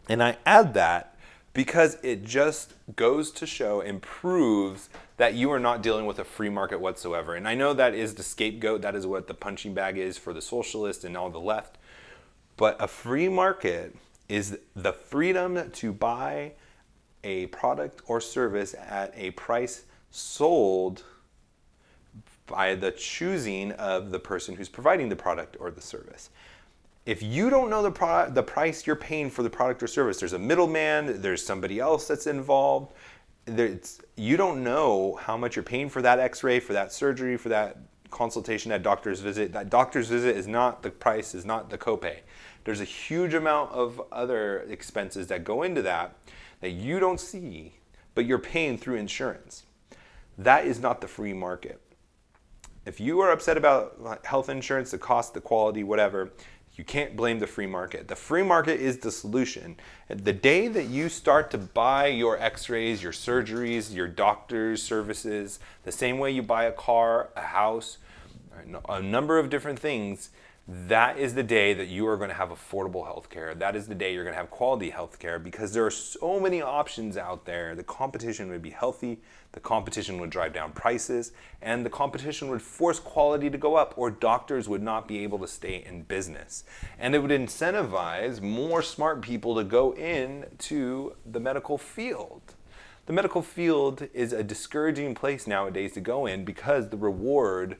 And 0.07 0.23
I 0.23 0.37
add 0.45 0.73
that 0.75 1.15
because 1.53 1.97
it 2.03 2.23
just 2.23 2.73
goes 2.95 3.31
to 3.31 3.45
show 3.45 3.81
and 3.81 4.01
proves 4.01 4.89
that 5.17 5.33
you 5.33 5.51
are 5.51 5.59
not 5.59 5.81
dealing 5.81 6.05
with 6.05 6.19
a 6.19 6.23
free 6.23 6.49
market 6.49 6.79
whatsoever. 6.79 7.35
And 7.35 7.47
I 7.47 7.55
know 7.55 7.73
that 7.73 7.93
is 7.93 8.15
the 8.15 8.23
scapegoat, 8.23 8.81
that 8.81 8.95
is 8.95 9.05
what 9.07 9.27
the 9.27 9.33
punching 9.33 9.73
bag 9.73 9.97
is 9.97 10.17
for 10.17 10.33
the 10.33 10.41
socialist 10.41 11.03
and 11.03 11.17
all 11.17 11.29
the 11.29 11.39
left. 11.39 11.77
But 12.55 12.75
a 12.79 12.87
free 12.87 13.29
market 13.29 13.95
is 14.27 14.59
the 14.75 14.93
freedom 14.93 15.71
to 15.71 15.91
buy 15.91 16.53
a 17.23 17.47
product 17.47 18.01
or 18.07 18.21
service 18.21 18.75
at 18.75 19.11
a 19.15 19.31
price 19.31 19.85
sold 20.11 21.03
by 22.45 22.75
the 22.75 22.91
choosing 22.91 23.71
of 23.73 24.11
the 24.11 24.19
person 24.19 24.55
who's 24.55 24.69
providing 24.69 25.09
the 25.09 25.15
product 25.15 25.57
or 25.59 25.71
the 25.71 25.81
service. 25.81 26.29
If 27.09 27.23
you 27.23 27.49
don't 27.49 27.71
know 27.71 27.81
the, 27.81 27.89
pro- 27.89 28.29
the 28.29 28.43
price 28.43 28.85
you're 28.85 28.95
paying 28.95 29.31
for 29.31 29.41
the 29.41 29.49
product 29.49 29.81
or 29.81 29.87
service, 29.87 30.19
there's 30.19 30.33
a 30.33 30.37
middleman, 30.37 31.23
there's 31.23 31.43
somebody 31.43 31.79
else 31.79 32.07
that's 32.07 32.27
involved. 32.27 32.93
There's, 33.45 33.99
you 34.15 34.37
don't 34.37 34.63
know 34.63 35.15
how 35.15 35.35
much 35.35 35.55
you're 35.55 35.63
paying 35.63 35.89
for 35.89 36.03
that 36.03 36.19
x 36.19 36.43
ray, 36.43 36.59
for 36.59 36.73
that 36.73 36.93
surgery, 36.93 37.35
for 37.35 37.49
that 37.49 37.77
consultation, 38.11 38.69
that 38.69 38.83
doctor's 38.83 39.21
visit. 39.21 39.53
That 39.53 39.71
doctor's 39.71 40.07
visit 40.07 40.37
is 40.37 40.45
not 40.45 40.83
the 40.83 40.91
price, 40.91 41.33
is 41.33 41.45
not 41.45 41.71
the 41.71 41.79
copay. 41.79 42.17
There's 42.63 42.79
a 42.79 42.85
huge 42.85 43.33
amount 43.33 43.71
of 43.71 43.99
other 44.11 44.59
expenses 44.69 45.25
that 45.29 45.43
go 45.43 45.63
into 45.63 45.81
that 45.81 46.15
that 46.61 46.73
you 46.73 46.99
don't 46.99 47.19
see, 47.19 47.73
but 48.13 48.27
you're 48.27 48.37
paying 48.37 48.77
through 48.77 48.97
insurance. 48.97 49.63
That 50.37 50.67
is 50.67 50.79
not 50.79 51.01
the 51.01 51.07
free 51.07 51.33
market. 51.33 51.81
If 52.85 52.99
you 52.99 53.19
are 53.21 53.31
upset 53.31 53.57
about 53.57 54.19
health 54.25 54.49
insurance, 54.49 54.91
the 54.91 54.97
cost, 54.97 55.33
the 55.33 55.41
quality, 55.41 55.83
whatever, 55.83 56.31
you 56.79 56.85
can't 56.85 57.13
blame 57.13 57.39
the 57.39 57.45
free 57.45 57.67
market. 57.67 58.07
The 58.07 58.15
free 58.15 58.41
market 58.41 58.79
is 58.79 58.99
the 58.99 59.11
solution. 59.11 59.75
The 60.07 60.31
day 60.31 60.69
that 60.69 60.85
you 60.85 61.09
start 61.09 61.51
to 61.51 61.57
buy 61.57 62.07
your 62.07 62.39
x 62.39 62.69
rays, 62.69 63.03
your 63.03 63.11
surgeries, 63.11 63.93
your 63.93 64.07
doctor's 64.07 64.81
services, 64.81 65.59
the 65.83 65.91
same 65.91 66.19
way 66.19 66.31
you 66.31 66.41
buy 66.41 66.63
a 66.63 66.71
car, 66.71 67.31
a 67.35 67.41
house, 67.41 67.97
a 68.87 69.01
number 69.01 69.37
of 69.37 69.49
different 69.49 69.77
things, 69.77 70.29
that 70.69 71.17
is 71.17 71.33
the 71.33 71.43
day 71.43 71.73
that 71.73 71.89
you 71.89 72.07
are 72.07 72.15
going 72.15 72.29
to 72.29 72.35
have 72.35 72.47
affordable 72.47 73.03
health 73.03 73.29
care. 73.29 73.53
That 73.53 73.75
is 73.75 73.87
the 73.87 73.95
day 73.95 74.13
you're 74.13 74.23
going 74.23 74.35
to 74.35 74.39
have 74.39 74.49
quality 74.49 74.91
health 74.91 75.19
care 75.19 75.37
because 75.37 75.73
there 75.73 75.85
are 75.85 75.91
so 75.91 76.39
many 76.39 76.61
options 76.61 77.17
out 77.17 77.43
there. 77.43 77.75
The 77.75 77.83
competition 77.83 78.49
would 78.51 78.61
be 78.61 78.69
healthy, 78.69 79.19
the 79.51 79.59
competition 79.59 80.19
would 80.19 80.29
drive 80.29 80.53
down 80.53 80.71
prices, 80.71 81.31
and 81.61 81.85
the 81.85 81.89
competition 81.89 82.49
would 82.49 82.61
force 82.61 82.99
quality 82.99 83.49
to 83.49 83.57
go 83.57 83.75
up, 83.75 83.93
or 83.97 84.11
doctors 84.11 84.69
would 84.69 84.83
not 84.83 85.07
be 85.07 85.23
able 85.23 85.39
to 85.39 85.47
stay 85.47 85.83
in 85.85 86.03
business. 86.03 86.63
And 86.97 87.15
it 87.15 87.19
would 87.19 87.31
incentivize 87.31 88.41
more 88.41 88.81
smart 88.81 89.21
people 89.21 89.55
to 89.55 89.63
go 89.63 89.93
into 89.93 91.15
the 91.25 91.39
medical 91.39 91.77
field. 91.77 92.41
The 93.05 93.13
medical 93.13 93.41
field 93.41 94.07
is 94.13 94.33
a 94.33 94.43
discouraging 94.43 95.15
place 95.15 95.47
nowadays 95.47 95.93
to 95.93 95.99
go 95.99 96.27
in 96.27 96.45
because 96.45 96.89
the 96.89 96.97
reward 96.97 97.77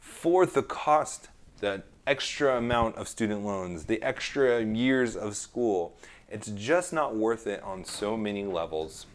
for 0.00 0.44
the 0.44 0.62
cost 0.62 1.28
the 1.62 1.80
extra 2.08 2.58
amount 2.58 2.96
of 2.96 3.06
student 3.08 3.44
loans, 3.44 3.84
the 3.84 4.02
extra 4.02 4.62
years 4.62 5.16
of 5.16 5.36
school. 5.36 5.96
It's 6.28 6.48
just 6.48 6.92
not 6.92 7.14
worth 7.14 7.46
it 7.46 7.62
on 7.62 7.84
so 7.84 8.16
many 8.16 8.44
levels. 8.44 9.06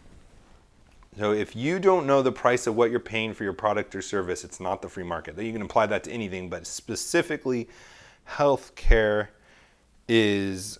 So 1.18 1.32
if 1.32 1.56
you 1.56 1.80
don't 1.80 2.06
know 2.06 2.22
the 2.22 2.32
price 2.32 2.68
of 2.68 2.76
what 2.76 2.92
you're 2.92 3.00
paying 3.00 3.34
for 3.34 3.44
your 3.44 3.54
product 3.54 3.96
or 3.96 4.02
service, 4.02 4.44
it's 4.44 4.60
not 4.60 4.82
the 4.82 4.90
free 4.90 5.04
market. 5.04 5.38
You 5.38 5.52
can 5.52 5.64
apply 5.64 5.88
that 5.88 6.04
to 6.04 6.12
anything, 6.12 6.48
but 6.48 6.68
specifically 6.68 7.68
healthcare 8.30 9.30
is 10.08 10.80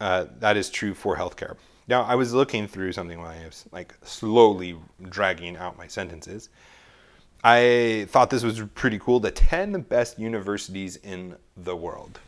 uh, 0.00 0.26
that 0.38 0.56
is 0.56 0.70
true 0.70 0.94
for 0.94 1.16
healthcare. 1.16 1.56
Now 1.88 2.02
I 2.02 2.14
was 2.14 2.32
looking 2.32 2.66
through 2.66 2.92
something 2.92 3.18
while 3.18 3.38
I 3.38 3.44
was 3.44 3.66
like 3.70 3.94
slowly 4.02 4.76
dragging 5.02 5.56
out 5.56 5.76
my 5.76 5.86
sentences. 5.86 6.48
I 7.44 8.06
thought 8.08 8.30
this 8.30 8.44
was 8.44 8.62
pretty 8.74 8.98
cool. 8.98 9.20
The 9.20 9.30
10 9.30 9.82
best 9.82 10.18
universities 10.18 10.96
in 10.96 11.36
the 11.56 11.76
world. 11.76 12.18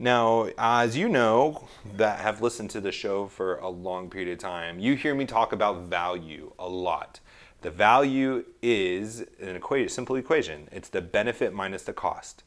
Now, 0.00 0.48
as 0.56 0.96
you 0.96 1.08
know, 1.08 1.66
that 1.96 2.20
have 2.20 2.40
listened 2.40 2.70
to 2.70 2.80
the 2.80 2.92
show 2.92 3.26
for 3.26 3.56
a 3.56 3.68
long 3.68 4.08
period 4.10 4.30
of 4.30 4.38
time, 4.38 4.78
you 4.78 4.94
hear 4.94 5.12
me 5.12 5.24
talk 5.24 5.52
about 5.52 5.86
value 5.86 6.52
a 6.56 6.68
lot. 6.68 7.18
The 7.62 7.70
value 7.72 8.44
is 8.62 9.24
an 9.40 9.56
equation, 9.56 9.88
simple 9.88 10.14
equation. 10.14 10.68
It's 10.70 10.88
the 10.88 11.00
benefit 11.00 11.52
minus 11.52 11.82
the 11.82 11.92
cost. 11.92 12.44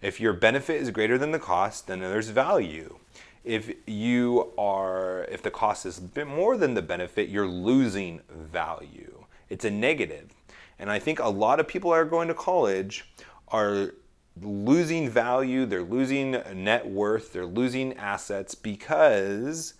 If 0.00 0.20
your 0.20 0.32
benefit 0.32 0.80
is 0.80 0.90
greater 0.90 1.18
than 1.18 1.32
the 1.32 1.40
cost, 1.40 1.88
then 1.88 1.98
there's 1.98 2.28
value. 2.28 2.98
If 3.42 3.72
you 3.88 4.52
are, 4.56 5.24
if 5.24 5.42
the 5.42 5.50
cost 5.50 5.84
is 5.84 6.00
more 6.24 6.56
than 6.56 6.74
the 6.74 6.82
benefit, 6.82 7.28
you're 7.28 7.48
losing 7.48 8.20
value. 8.30 9.24
It's 9.48 9.64
a 9.64 9.70
negative. 9.70 10.30
And 10.78 10.88
I 10.88 11.00
think 11.00 11.18
a 11.18 11.28
lot 11.28 11.58
of 11.58 11.66
people 11.66 11.90
that 11.90 11.96
are 11.96 12.04
going 12.04 12.28
to 12.28 12.34
college 12.34 13.12
are 13.48 13.94
losing 14.40 15.08
value, 15.08 15.66
they're 15.66 15.82
losing 15.82 16.32
net 16.54 16.86
worth, 16.86 17.32
they're 17.32 17.46
losing 17.46 17.94
assets 17.94 18.54
because 18.54 19.74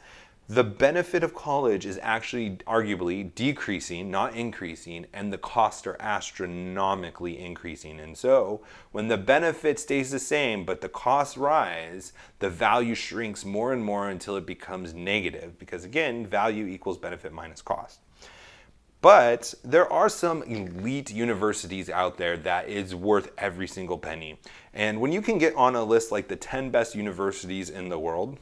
the 0.48 0.64
benefit 0.64 1.22
of 1.22 1.34
college 1.34 1.86
is 1.86 1.98
actually 2.02 2.56
arguably 2.66 3.34
decreasing, 3.34 4.10
not 4.10 4.34
increasing, 4.34 5.06
and 5.12 5.32
the 5.32 5.38
costs 5.38 5.86
are 5.86 5.96
astronomically 5.98 7.38
increasing. 7.38 8.00
And 8.00 8.18
so, 8.18 8.60
when 8.90 9.08
the 9.08 9.16
benefit 9.16 9.78
stays 9.78 10.10
the 10.10 10.18
same 10.18 10.64
but 10.64 10.80
the 10.80 10.88
costs 10.88 11.38
rise, 11.38 12.12
the 12.40 12.50
value 12.50 12.94
shrinks 12.94 13.44
more 13.44 13.72
and 13.72 13.82
more 13.82 14.10
until 14.10 14.36
it 14.36 14.44
becomes 14.44 14.92
negative 14.92 15.58
because, 15.58 15.84
again, 15.84 16.26
value 16.26 16.66
equals 16.66 16.98
benefit 16.98 17.32
minus 17.32 17.62
cost. 17.62 18.00
But 19.02 19.52
there 19.64 19.92
are 19.92 20.08
some 20.08 20.44
elite 20.44 21.10
universities 21.10 21.90
out 21.90 22.18
there 22.18 22.36
that 22.38 22.68
is 22.68 22.94
worth 22.94 23.32
every 23.36 23.66
single 23.66 23.98
penny. 23.98 24.38
And 24.72 25.00
when 25.00 25.10
you 25.10 25.20
can 25.20 25.38
get 25.38 25.56
on 25.56 25.74
a 25.74 25.82
list 25.82 26.12
like 26.12 26.28
the 26.28 26.36
10 26.36 26.70
best 26.70 26.94
universities 26.94 27.68
in 27.68 27.88
the 27.88 27.98
world, 27.98 28.38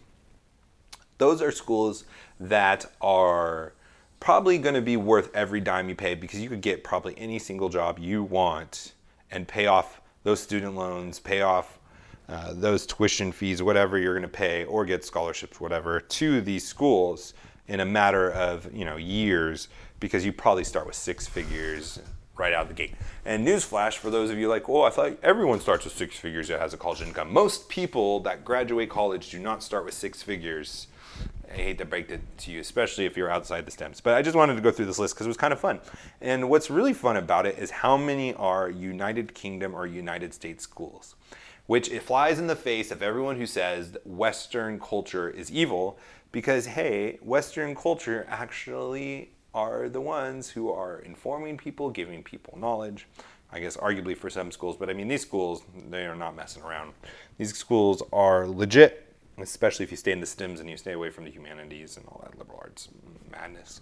those 1.17 1.41
are 1.41 1.51
schools 1.51 2.05
that 2.39 2.85
are 3.01 3.73
probably 4.21 4.59
going 4.59 4.75
to 4.75 4.83
be 4.83 4.99
worth 4.99 5.35
every 5.35 5.61
dime 5.61 5.89
you 5.89 5.95
pay 5.95 6.15
because 6.15 6.41
you 6.41 6.51
could 6.51 6.61
get 6.61 6.85
probably 6.85 7.15
any 7.17 7.39
single 7.39 7.71
job 7.71 7.99
you 7.99 8.23
want 8.23 8.93
and 9.31 9.49
pay 9.49 9.67
off 9.67 10.03
those 10.25 10.41
student 10.41 10.77
loans, 10.77 11.19
pay 11.19 11.41
off 11.41 11.79
uh, 12.29 12.53
those 12.53 12.85
tuition 12.85 13.33
fees, 13.33 13.63
whatever 13.63 13.99
you're 13.99 14.13
going 14.13 14.23
to 14.23 14.29
pay, 14.29 14.65
or 14.67 14.85
get 14.85 15.07
scholarships, 15.07 15.59
whatever, 15.59 16.01
to 16.01 16.43
these 16.43 16.69
schools 16.69 17.33
in 17.71 17.81
a 17.81 17.85
matter 17.85 18.33
of 18.33 18.69
you 18.75 18.85
know 18.85 18.97
years 18.97 19.69
because 20.01 20.25
you 20.25 20.33
probably 20.33 20.65
start 20.65 20.87
with 20.87 20.97
six 20.97 21.27
figures 21.27 22.01
right 22.37 22.55
out 22.55 22.63
of 22.63 22.69
the 22.69 22.75
gate. 22.75 22.95
And 23.25 23.47
newsflash 23.47 23.99
for 23.99 24.11
those 24.11 24.31
of 24.31 24.39
you 24.39 24.49
like, 24.49 24.69
oh, 24.69 24.83
I 24.83 24.91
thought 24.91 25.19
everyone 25.23 25.61
starts 25.61 25.85
with 25.85 25.95
six 25.95 26.19
figures 26.19 26.49
that 26.49 26.59
has 26.59 26.73
a 26.73 26.79
college 26.79 27.03
income. 27.03 27.33
Most 27.33 27.69
people 27.69 28.21
that 28.21 28.45
graduate 28.45 28.89
college 28.89 29.31
do 29.31 29.39
not 29.39 29.63
start 29.63 29.85
with 29.85 29.95
six 29.95 30.23
figures. 30.23 30.87
I 31.51 31.57
hate 31.57 31.79
to 31.79 31.85
break 31.85 32.09
it 32.11 32.23
to 32.39 32.53
you, 32.53 32.61
especially 32.61 33.05
if 33.07 33.17
you're 33.17 33.31
outside 33.31 33.67
the 33.67 33.73
STEMs. 33.73 34.01
But 34.03 34.15
I 34.15 34.23
just 34.23 34.37
wanted 34.37 34.55
to 34.55 34.63
go 34.63 34.71
through 34.71 34.87
this 34.87 34.99
list 34.99 35.15
because 35.15 35.27
it 35.27 35.31
was 35.31 35.37
kind 35.37 35.53
of 35.53 35.61
fun. 35.61 35.81
And 36.21 36.49
what's 36.49 36.71
really 36.71 36.95
fun 36.95 37.17
about 37.17 37.45
it 37.45 37.59
is 37.59 37.71
how 37.71 37.97
many 37.97 38.33
are 38.35 38.71
United 38.71 39.35
Kingdom 39.35 39.75
or 39.75 39.87
United 39.87 40.33
States 40.33 40.63
schools, 40.63 41.17
which 41.67 41.91
it 41.91 42.03
flies 42.05 42.39
in 42.39 42.47
the 42.47 42.57
face 42.57 42.91
of 42.91 43.03
everyone 43.03 43.37
who 43.37 43.47
says 43.47 43.99
Western 44.05 44.79
culture 44.79 45.29
is 45.29 45.51
evil 45.51 45.99
because, 46.31 46.67
hey, 46.67 47.19
Western 47.21 47.75
culture 47.75 48.25
actually 48.29 49.33
are 49.55 49.89
the 49.89 50.01
ones 50.01 50.51
who 50.51 50.71
are 50.71 51.01
informing 51.01 51.57
people, 51.57 51.91
giving 51.91 52.23
people 52.23 52.59
knowledge. 52.59 53.07
I 53.53 53.59
guess 53.59 53.77
arguably 53.77 54.17
for 54.17 54.31
some 54.31 54.53
schools, 54.53 54.77
but 54.77 54.89
I 54.89 54.93
mean, 54.93 55.09
these 55.09 55.23
schools, 55.23 55.63
they 55.91 56.07
are 56.07 56.15
not 56.15 56.37
messing 56.37 56.63
around. 56.63 56.93
These 57.37 57.57
schools 57.57 58.01
are 58.13 58.47
legit, 58.47 59.13
especially 59.39 59.83
if 59.83 59.91
you 59.91 59.97
stay 59.97 60.13
in 60.13 60.21
the 60.21 60.27
STEMs 60.27 60.61
and 60.61 60.71
you 60.71 60.77
stay 60.77 60.93
away 60.93 61.11
from 61.11 61.25
the 61.25 61.33
humanities 61.33 61.97
and 61.97 62.07
all 62.07 62.21
that 62.23 62.39
liberal 62.39 62.61
arts 62.63 62.89
madness. 63.33 63.81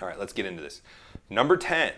All 0.00 0.08
right, 0.08 0.18
let's 0.18 0.34
get 0.34 0.44
into 0.44 0.62
this. 0.62 0.82
Number 1.30 1.56
10 1.56 1.94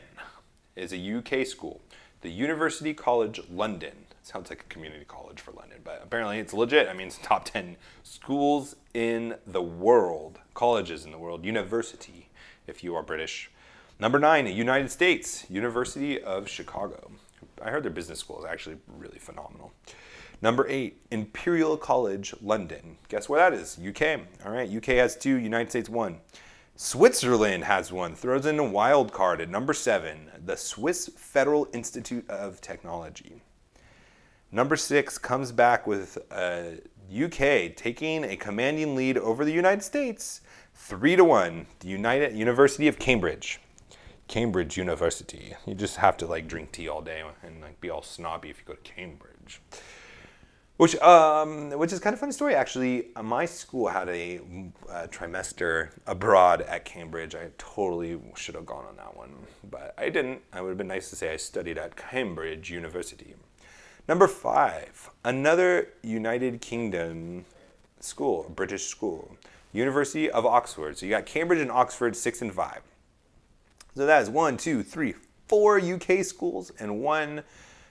is 0.77 0.93
a 0.93 1.17
UK 1.17 1.45
school, 1.45 1.81
the 2.21 2.31
University 2.31 2.95
College 2.95 3.41
London. 3.51 4.07
sounds 4.23 4.49
like 4.49 4.61
a 4.61 4.73
community 4.73 5.05
college 5.05 5.41
for 5.41 5.51
London, 5.51 5.79
but 5.83 6.01
apparently 6.05 6.39
it's 6.39 6.55
legit. 6.55 6.89
I 6.89 6.93
mean, 6.93 7.09
it's 7.09 7.19
top 7.19 7.45
10 7.47 7.77
schools 8.05 8.77
in 8.95 9.35
the 9.45 9.63
world, 9.63 10.39
colleges 10.55 11.05
in 11.05 11.11
the 11.11 11.19
world, 11.19 11.45
university 11.45 12.28
if 12.69 12.85
you 12.85 12.95
are 12.95 13.03
British. 13.03 13.51
Number 13.99 14.19
nine, 14.19 14.47
United 14.47 14.91
States, 14.91 15.45
University 15.51 16.21
of 16.23 16.49
Chicago. 16.49 17.11
I 17.61 17.71
heard 17.71 17.83
their 17.83 17.91
business 17.91 18.21
school 18.21 18.39
is 18.39 18.45
actually 18.45 18.77
really 18.87 19.19
phenomenal. 19.19 19.73
Number 20.41 20.69
eight, 20.69 21.01
Imperial 21.11 21.77
College 21.77 22.33
London. 22.41 22.97
Guess 23.09 23.29
where 23.29 23.51
that 23.51 23.59
is? 23.59 23.77
UK. 23.77 24.21
All 24.45 24.53
right, 24.53 24.71
UK 24.71 24.85
has 24.97 25.17
two, 25.17 25.37
United 25.37 25.71
States 25.71 25.89
one. 25.89 26.21
Switzerland 26.77 27.65
has 27.65 27.91
one, 27.91 28.15
throws 28.15 28.47
in 28.47 28.57
a 28.61 28.65
wild 28.65 29.13
card 29.13 29.41
at 29.41 29.49
number 29.49 29.75
seven, 29.75 30.31
the 30.45 30.57
Swiss 30.57 31.11
Federal 31.17 31.67
Institute 31.73 32.29
of 32.31 32.61
Technology. 32.61 33.43
Number 34.53 34.77
six 34.77 35.19
comes 35.19 35.51
back 35.51 35.89
with 35.89 36.19
uh, 36.31 36.77
UK 37.13 37.75
taking 37.75 38.23
a 38.23 38.37
commanding 38.37 38.95
lead 38.95 39.19
over 39.19 39.45
the 39.45 39.53
United 39.53 39.83
States 39.83 40.41
three 40.79 41.17
to 41.17 41.25
one, 41.25 41.67
the 41.81 41.89
United 41.89 42.35
University 42.35 42.89
of 42.89 42.99
Cambridge. 42.99 43.61
Cambridge 44.29 44.77
University. 44.77 45.55
You 45.67 45.75
just 45.75 45.97
have 45.97 46.17
to 46.19 46.27
like 46.27 46.47
drink 46.47 46.73
tea 46.73 46.89
all 46.89 47.03
day 47.03 47.23
and 47.43 47.61
like 47.61 47.81
be 47.81 47.91
all 47.91 48.03
snobby 48.03 48.49
if 48.49 48.59
you 48.59 48.65
go 48.65 48.75
to 48.75 48.93
Cambridge. 48.93 49.61
Which, 50.77 50.95
um, 51.01 51.71
which 51.73 51.93
is 51.93 51.99
kind 51.99 52.15
of 52.15 52.21
funny 52.21 52.33
story 52.33 52.55
actually. 52.55 53.09
Uh, 53.17 53.25
my 53.25 53.45
school 53.45 53.89
had 53.89 54.09
a, 54.09 54.37
a 54.37 54.93
uh, 54.93 55.07
trimester 55.09 55.91
abroad 56.07 56.63
at 56.63 56.85
Cambridge. 56.85 57.35
I 57.35 57.51
totally 57.59 58.21
should 58.37 58.55
have 58.55 58.65
gone 58.65 58.85
on 58.87 58.97
that 58.97 59.17
one, 59.17 59.35
but 59.69 59.93
I 59.99 60.09
didn't. 60.09 60.43
I 60.53 60.61
would 60.63 60.69
have 60.69 60.79
been 60.79 60.87
nice 60.87 61.11
to 61.11 61.17
say 61.17 61.33
I 61.33 61.37
studied 61.37 61.77
at 61.77 61.97
Cambridge 61.97 62.71
University. 62.71 63.35
Number 64.07 64.29
five, 64.29 65.11
another 65.25 65.89
United 66.03 66.61
Kingdom 66.61 67.45
school, 67.99 68.51
British 68.55 68.87
school. 68.87 69.37
University 69.79 70.31
of 70.31 70.45
Oxford. 70.45 70.99
So 70.99 71.07
you 71.07 71.11
got 71.11 71.25
Cambridge 71.25 71.61
and 71.61 71.71
Oxford, 71.71 72.17
six 72.17 72.43
and 72.43 72.53
five. 72.53 72.83
So 73.95 74.07
that 74.07 74.23
is 74.23 74.29
one, 74.29 74.57
two, 74.57 74.83
three, 74.83 75.15
four 75.47 75.81
UK 75.81 76.25
schools 76.25 76.71
and 76.79 77.01
one 77.01 77.43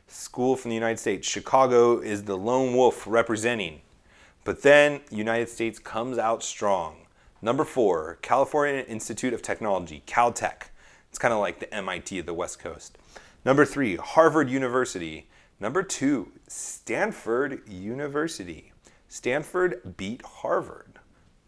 school 0.08 0.56
from 0.56 0.70
the 0.70 0.76
United 0.76 1.00
States. 1.00 1.28
Chicago 1.28 2.00
is 2.00 2.24
the 2.24 2.38
lone 2.38 2.76
wolf 2.76 3.06
representing. 3.08 3.82
But 4.44 4.62
then 4.62 5.02
United 5.10 5.50
States 5.50 5.80
comes 5.80 6.18
out 6.18 6.44
strong. 6.44 7.08
Number 7.42 7.66
four, 7.66 8.18
California 8.22 8.86
Institute 8.88 9.34
of 9.34 9.42
Technology, 9.42 10.04
Caltech. 10.08 10.70
It's 11.10 11.20
kind 11.20 11.34
of 11.34 11.40
like 11.40 11.60
the 11.60 11.74
MIT 11.74 12.20
of 12.20 12.26
the 12.26 12.34
West 12.34 12.60
Coast. 12.60 12.98
Number 13.44 13.66
three, 13.66 13.96
Harvard 13.96 14.50
University. 14.50 15.28
Number 15.60 15.84
two, 15.84 16.32
Stanford 16.48 17.62
University. 17.68 18.72
Stanford 19.08 19.96
beat 19.98 20.22
Harvard. 20.22 20.97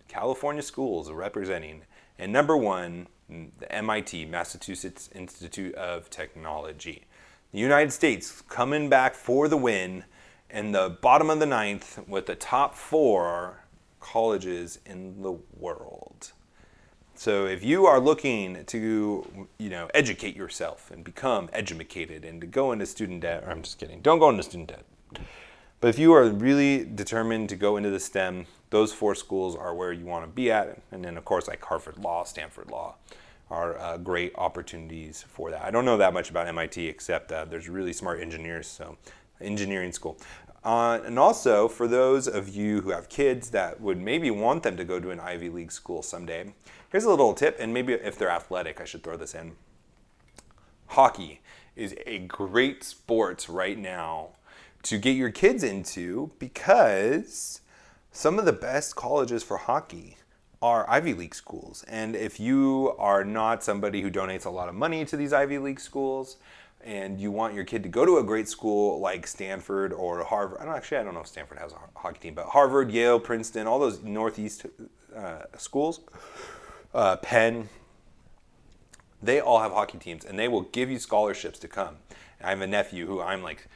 California 0.10 0.62
schools 0.62 1.10
representing. 1.10 1.84
And 2.18 2.34
number 2.34 2.58
one, 2.58 3.08
the 3.30 3.72
MIT, 3.72 4.26
Massachusetts 4.26 5.10
Institute 5.16 5.74
of 5.76 6.10
Technology. 6.10 7.06
The 7.54 7.60
United 7.60 7.94
States 7.94 8.42
coming 8.42 8.90
back 8.90 9.16
for 9.16 9.48
the 9.48 9.56
win 9.56 10.04
in 10.50 10.72
the 10.74 10.90
bottom 11.02 11.30
of 11.30 11.40
the 11.40 11.46
ninth 11.46 12.00
with 12.08 12.26
the 12.26 12.36
top 12.36 12.76
four 12.76 13.64
colleges 14.00 14.80
in 14.86 15.22
the 15.22 15.38
world. 15.58 16.32
So 17.16 17.46
if 17.46 17.64
you 17.64 17.86
are 17.86 18.00
looking 18.00 18.64
to, 18.66 19.48
you 19.58 19.70
know, 19.70 19.90
educate 19.94 20.36
yourself 20.36 20.90
and 20.90 21.04
become 21.04 21.50
educated 21.54 22.24
and 22.26 22.40
to 22.42 22.48
go 22.48 22.72
into 22.72 22.86
student 22.86 23.22
debt, 23.22 23.44
I'm 23.48 23.62
just 23.62 23.78
kidding, 23.78 24.02
don't 24.02 24.20
go 24.20 24.30
into 24.30 24.44
student 24.44 24.70
debt. 24.70 24.86
But 25.82 25.90
if 25.90 26.00
you 26.00 26.14
are 26.14 26.30
really 26.30 26.84
determined 26.84 27.50
to 27.50 27.56
go 27.56 27.78
into 27.78 27.90
the 27.90 28.00
STEM, 28.00 28.46
those 28.70 28.94
four 28.94 29.16
schools 29.16 29.56
are 29.56 29.74
where 29.74 29.92
you 29.92 30.06
want 30.06 30.26
to 30.26 30.32
be 30.32 30.52
at. 30.52 30.82
And 30.92 31.04
then, 31.04 31.18
of 31.18 31.26
course, 31.26 31.48
like 31.48 31.64
Harvard 31.64 31.98
Law, 31.98 32.24
Stanford 32.24 32.70
Law 32.70 32.96
are 33.50 33.80
uh, 33.80 33.98
great 33.98 34.34
opportunities 34.36 35.24
for 35.28 35.50
that. 35.52 35.64
I 35.64 35.72
don't 35.72 35.86
know 35.86 35.98
that 35.98 36.14
much 36.14 36.30
about 36.30 36.48
MIT 36.48 36.86
except 36.88 37.32
uh, 37.32 37.46
there's 37.46 37.68
really 37.68 37.94
smart 37.94 38.20
engineers, 38.20 38.68
so 38.68 38.98
engineering 39.42 39.92
school. 39.92 40.18
Uh, 40.64 41.00
and 41.06 41.18
also, 41.18 41.68
for 41.68 41.88
those 41.88 42.28
of 42.28 42.50
you 42.50 42.82
who 42.82 42.92
have 42.92 43.10
kids 43.10 43.50
that 43.52 43.80
would 43.80 43.98
maybe 43.98 44.30
want 44.30 44.62
them 44.62 44.76
to 44.76 44.84
go 44.84 45.00
to 45.00 45.10
an 45.10 45.20
Ivy 45.20 45.50
League 45.50 45.72
school 45.72 46.04
someday, 46.04 46.54
here's 46.92 47.06
a 47.06 47.10
little 47.10 47.34
tip, 47.34 47.56
and 47.60 47.74
maybe 47.74 47.94
if 47.94 48.18
they're 48.18 48.30
athletic, 48.30 48.82
I 48.82 48.86
should 48.86 49.04
throw 49.04 49.16
this 49.16 49.34
in. 49.34 49.54
Hockey 50.88 51.42
is 51.76 51.96
a 52.06 52.20
great 52.20 52.84
sport 52.84 53.48
right 53.48 53.78
now 53.78 54.32
to 54.84 54.98
get 54.98 55.12
your 55.12 55.32
kids 55.32 55.64
into 55.64 56.32
because 56.40 57.62
some 58.20 58.38
of 58.38 58.44
the 58.44 58.52
best 58.52 58.98
colleges 58.98 59.44
for 59.44 59.56
hockey 59.56 60.18
are 60.62 60.86
Ivy 60.90 61.14
League 61.14 61.34
schools. 61.34 61.86
And 61.88 62.18
if 62.18 62.38
you 62.38 62.94
are 63.00 63.24
not 63.24 63.64
somebody 63.64 64.02
who 64.02 64.12
donates 64.12 64.46
a 64.46 64.50
lot 64.50 64.68
of 64.68 64.76
money 64.76 65.06
to 65.06 65.16
these 65.16 65.32
Ivy 65.32 65.58
League 65.58 65.80
schools, 65.80 66.36
and 66.84 67.18
you 67.18 67.32
want 67.32 67.54
your 67.54 67.64
kid 67.64 67.82
to 67.84 67.88
go 67.88 68.06
to 68.06 68.18
a 68.18 68.24
great 68.24 68.50
school 68.50 69.00
like 69.00 69.26
Stanford 69.26 69.94
or 69.94 70.22
Harvard, 70.26 70.60
I 70.60 70.66
don't 70.66 70.76
actually 70.76 70.98
I 70.98 71.04
don't 71.04 71.14
know 71.14 71.22
if 71.22 71.28
Stanford 71.28 71.60
has 71.60 71.72
a 71.72 71.78
hockey 71.96 72.20
team, 72.20 72.34
but 72.34 72.48
Harvard, 72.48 72.92
Yale, 72.92 73.22
Princeton, 73.22 73.68
all 73.68 73.80
those 73.80 74.04
Northeast 74.04 74.66
uh, 75.16 75.44
schools, 75.58 76.02
uh, 76.94 77.16
Penn, 77.16 77.70
they 79.24 79.40
all 79.40 79.62
have 79.62 79.72
hockey 79.72 79.98
teams, 79.98 80.26
and 80.26 80.38
they 80.38 80.50
will 80.50 80.64
give 80.64 80.92
you 80.92 81.00
scholarships 81.00 81.58
to 81.60 81.70
come. 81.70 81.96
I 82.44 82.50
have 82.50 82.60
a 82.60 82.68
nephew 82.68 83.06
who 83.06 83.22
I'm 83.22 83.44
like 83.44 83.70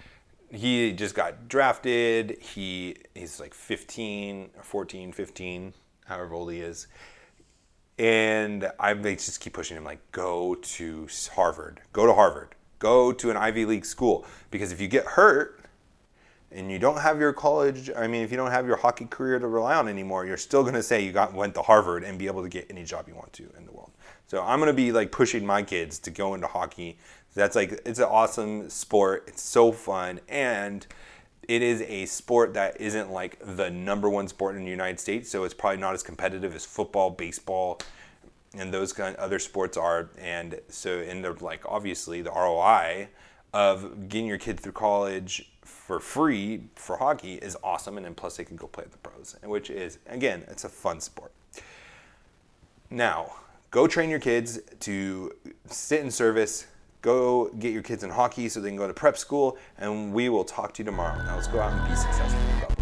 he 0.54 0.92
just 0.94 1.16
got 1.16 1.48
drafted. 1.48 2.38
He 2.40 2.96
he's 3.16 3.40
like 3.40 3.54
15 3.54 4.52
14, 4.62 5.12
15, 5.12 5.74
however 6.06 6.34
old 6.34 6.52
he 6.52 6.60
is. 6.60 6.88
And 7.98 8.72
I 8.80 8.94
they 8.94 9.16
just 9.16 9.40
keep 9.40 9.54
pushing 9.54 9.78
him 9.78 9.84
like 9.84 10.00
go 10.12 10.56
to 10.56 11.08
Harvard. 11.36 11.82
Go 11.92 12.06
to 12.06 12.14
Harvard. 12.14 12.56
Go 12.80 13.12
to 13.12 13.30
an 13.30 13.38
Ivy 13.38 13.66
League 13.66 13.86
school 13.86 14.26
because 14.52 14.72
if 14.72 14.80
you 14.80 14.88
get 14.88 15.06
hurt 15.06 15.60
and 16.52 16.70
you 16.70 16.78
don't 16.78 17.00
have 17.00 17.20
your 17.20 17.34
college, 17.34 17.90
I 17.96 18.08
mean 18.08 18.24
if 18.24 18.32
you 18.32 18.38
don't 18.38 18.52
have 18.52 18.68
your 18.68 18.78
hockey 18.78 19.06
career 19.06 19.40
to 19.40 19.48
rely 19.48 19.76
on 19.76 19.88
anymore, 19.88 20.26
you're 20.26 20.38
still 20.38 20.62
going 20.62 20.76
to 20.76 20.84
say 20.84 21.04
you 21.04 21.12
got 21.12 21.34
went 21.34 21.56
to 21.56 21.62
Harvard 21.62 22.04
and 22.04 22.20
be 22.20 22.28
able 22.28 22.44
to 22.44 22.50
get 22.50 22.68
any 22.70 22.84
job 22.84 23.08
you 23.08 23.16
want 23.16 23.34
to 23.34 23.50
in 23.58 23.66
the 23.66 23.72
world. 23.72 23.92
So 24.28 24.42
I'm 24.42 24.60
to 24.62 24.74
be 24.74 24.92
like 24.92 25.12
pushing 25.12 25.46
my 25.46 25.64
kids 25.64 26.00
to 26.00 26.12
go 26.12 26.34
into 26.34 26.48
hockey 26.48 26.98
that's 27.36 27.56
like 27.56 27.82
it's 27.86 28.00
an 28.00 28.06
awesome 28.06 28.70
sport. 28.70 29.26
It's 29.28 29.42
so 29.42 29.72
fun 29.72 30.20
and 30.30 30.86
it 31.48 31.62
is 31.62 31.82
a 31.82 32.06
sport 32.06 32.54
that 32.54 32.80
isn't 32.80 33.12
like 33.12 33.38
the 33.44 33.70
number 33.70 34.10
one 34.10 34.28
sport 34.28 34.56
in 34.56 34.64
the 34.64 34.70
United 34.70 35.00
States, 35.00 35.30
so 35.30 35.44
it's 35.44 35.54
probably 35.54 35.80
not 35.80 35.94
as 35.94 36.02
competitive 36.02 36.56
as 36.56 36.66
football, 36.66 37.10
baseball, 37.10 37.82
and 38.58 38.74
those 38.74 38.94
kind 38.94 39.16
of 39.16 39.22
other 39.22 39.40
sports 39.40 39.76
are. 39.76 40.10
And 40.18 40.62
so, 40.70 41.00
in 41.00 41.22
the 41.22 41.34
like, 41.44 41.64
obviously, 41.68 42.22
the 42.22 42.32
ROI 42.32 43.10
of 43.54 44.08
getting 44.08 44.28
your 44.28 44.38
kid 44.38 44.60
through 44.60 44.72
college 44.72 45.52
for 45.64 46.00
free 46.00 46.64
for 46.76 46.98
hockey 46.98 47.34
is 47.36 47.58
awesome, 47.62 47.98
and 47.98 48.06
then 48.06 48.16
plus 48.16 48.38
they 48.38 48.46
can 48.46 48.56
go 48.56 48.68
play 48.68 48.86
at 48.86 48.92
the 48.92 48.98
pros, 49.00 49.36
which 49.44 49.70
is 49.70 50.00
again, 50.08 50.46
it's 50.48 50.64
a 50.64 50.70
fun 50.70 51.02
sport. 51.02 51.34
Now, 52.90 53.34
go 53.74 53.88
train 53.88 54.08
your 54.08 54.20
kids 54.20 54.60
to 54.80 55.34
sit 55.66 56.00
in 56.02 56.12
service. 56.12 56.68
Go 57.02 57.50
get 57.60 57.74
your 57.74 57.82
kids 57.82 58.04
in 58.04 58.12
hockey 58.12 58.48
so 58.48 58.62
they 58.62 58.70
can 58.70 58.78
go 58.78 58.88
to 58.88 58.94
prep 58.94 59.18
school, 59.18 59.58
and 59.78 60.14
we 60.14 60.30
will 60.30 60.46
talk 60.46 60.74
to 60.76 60.84
you 60.84 60.86
tomorrow. 60.86 61.18
Now 61.24 61.36
let's 61.36 61.48
go 61.48 61.60
out 61.60 61.74
and 61.74 61.90
be 61.90 61.96
successful. 61.96 62.73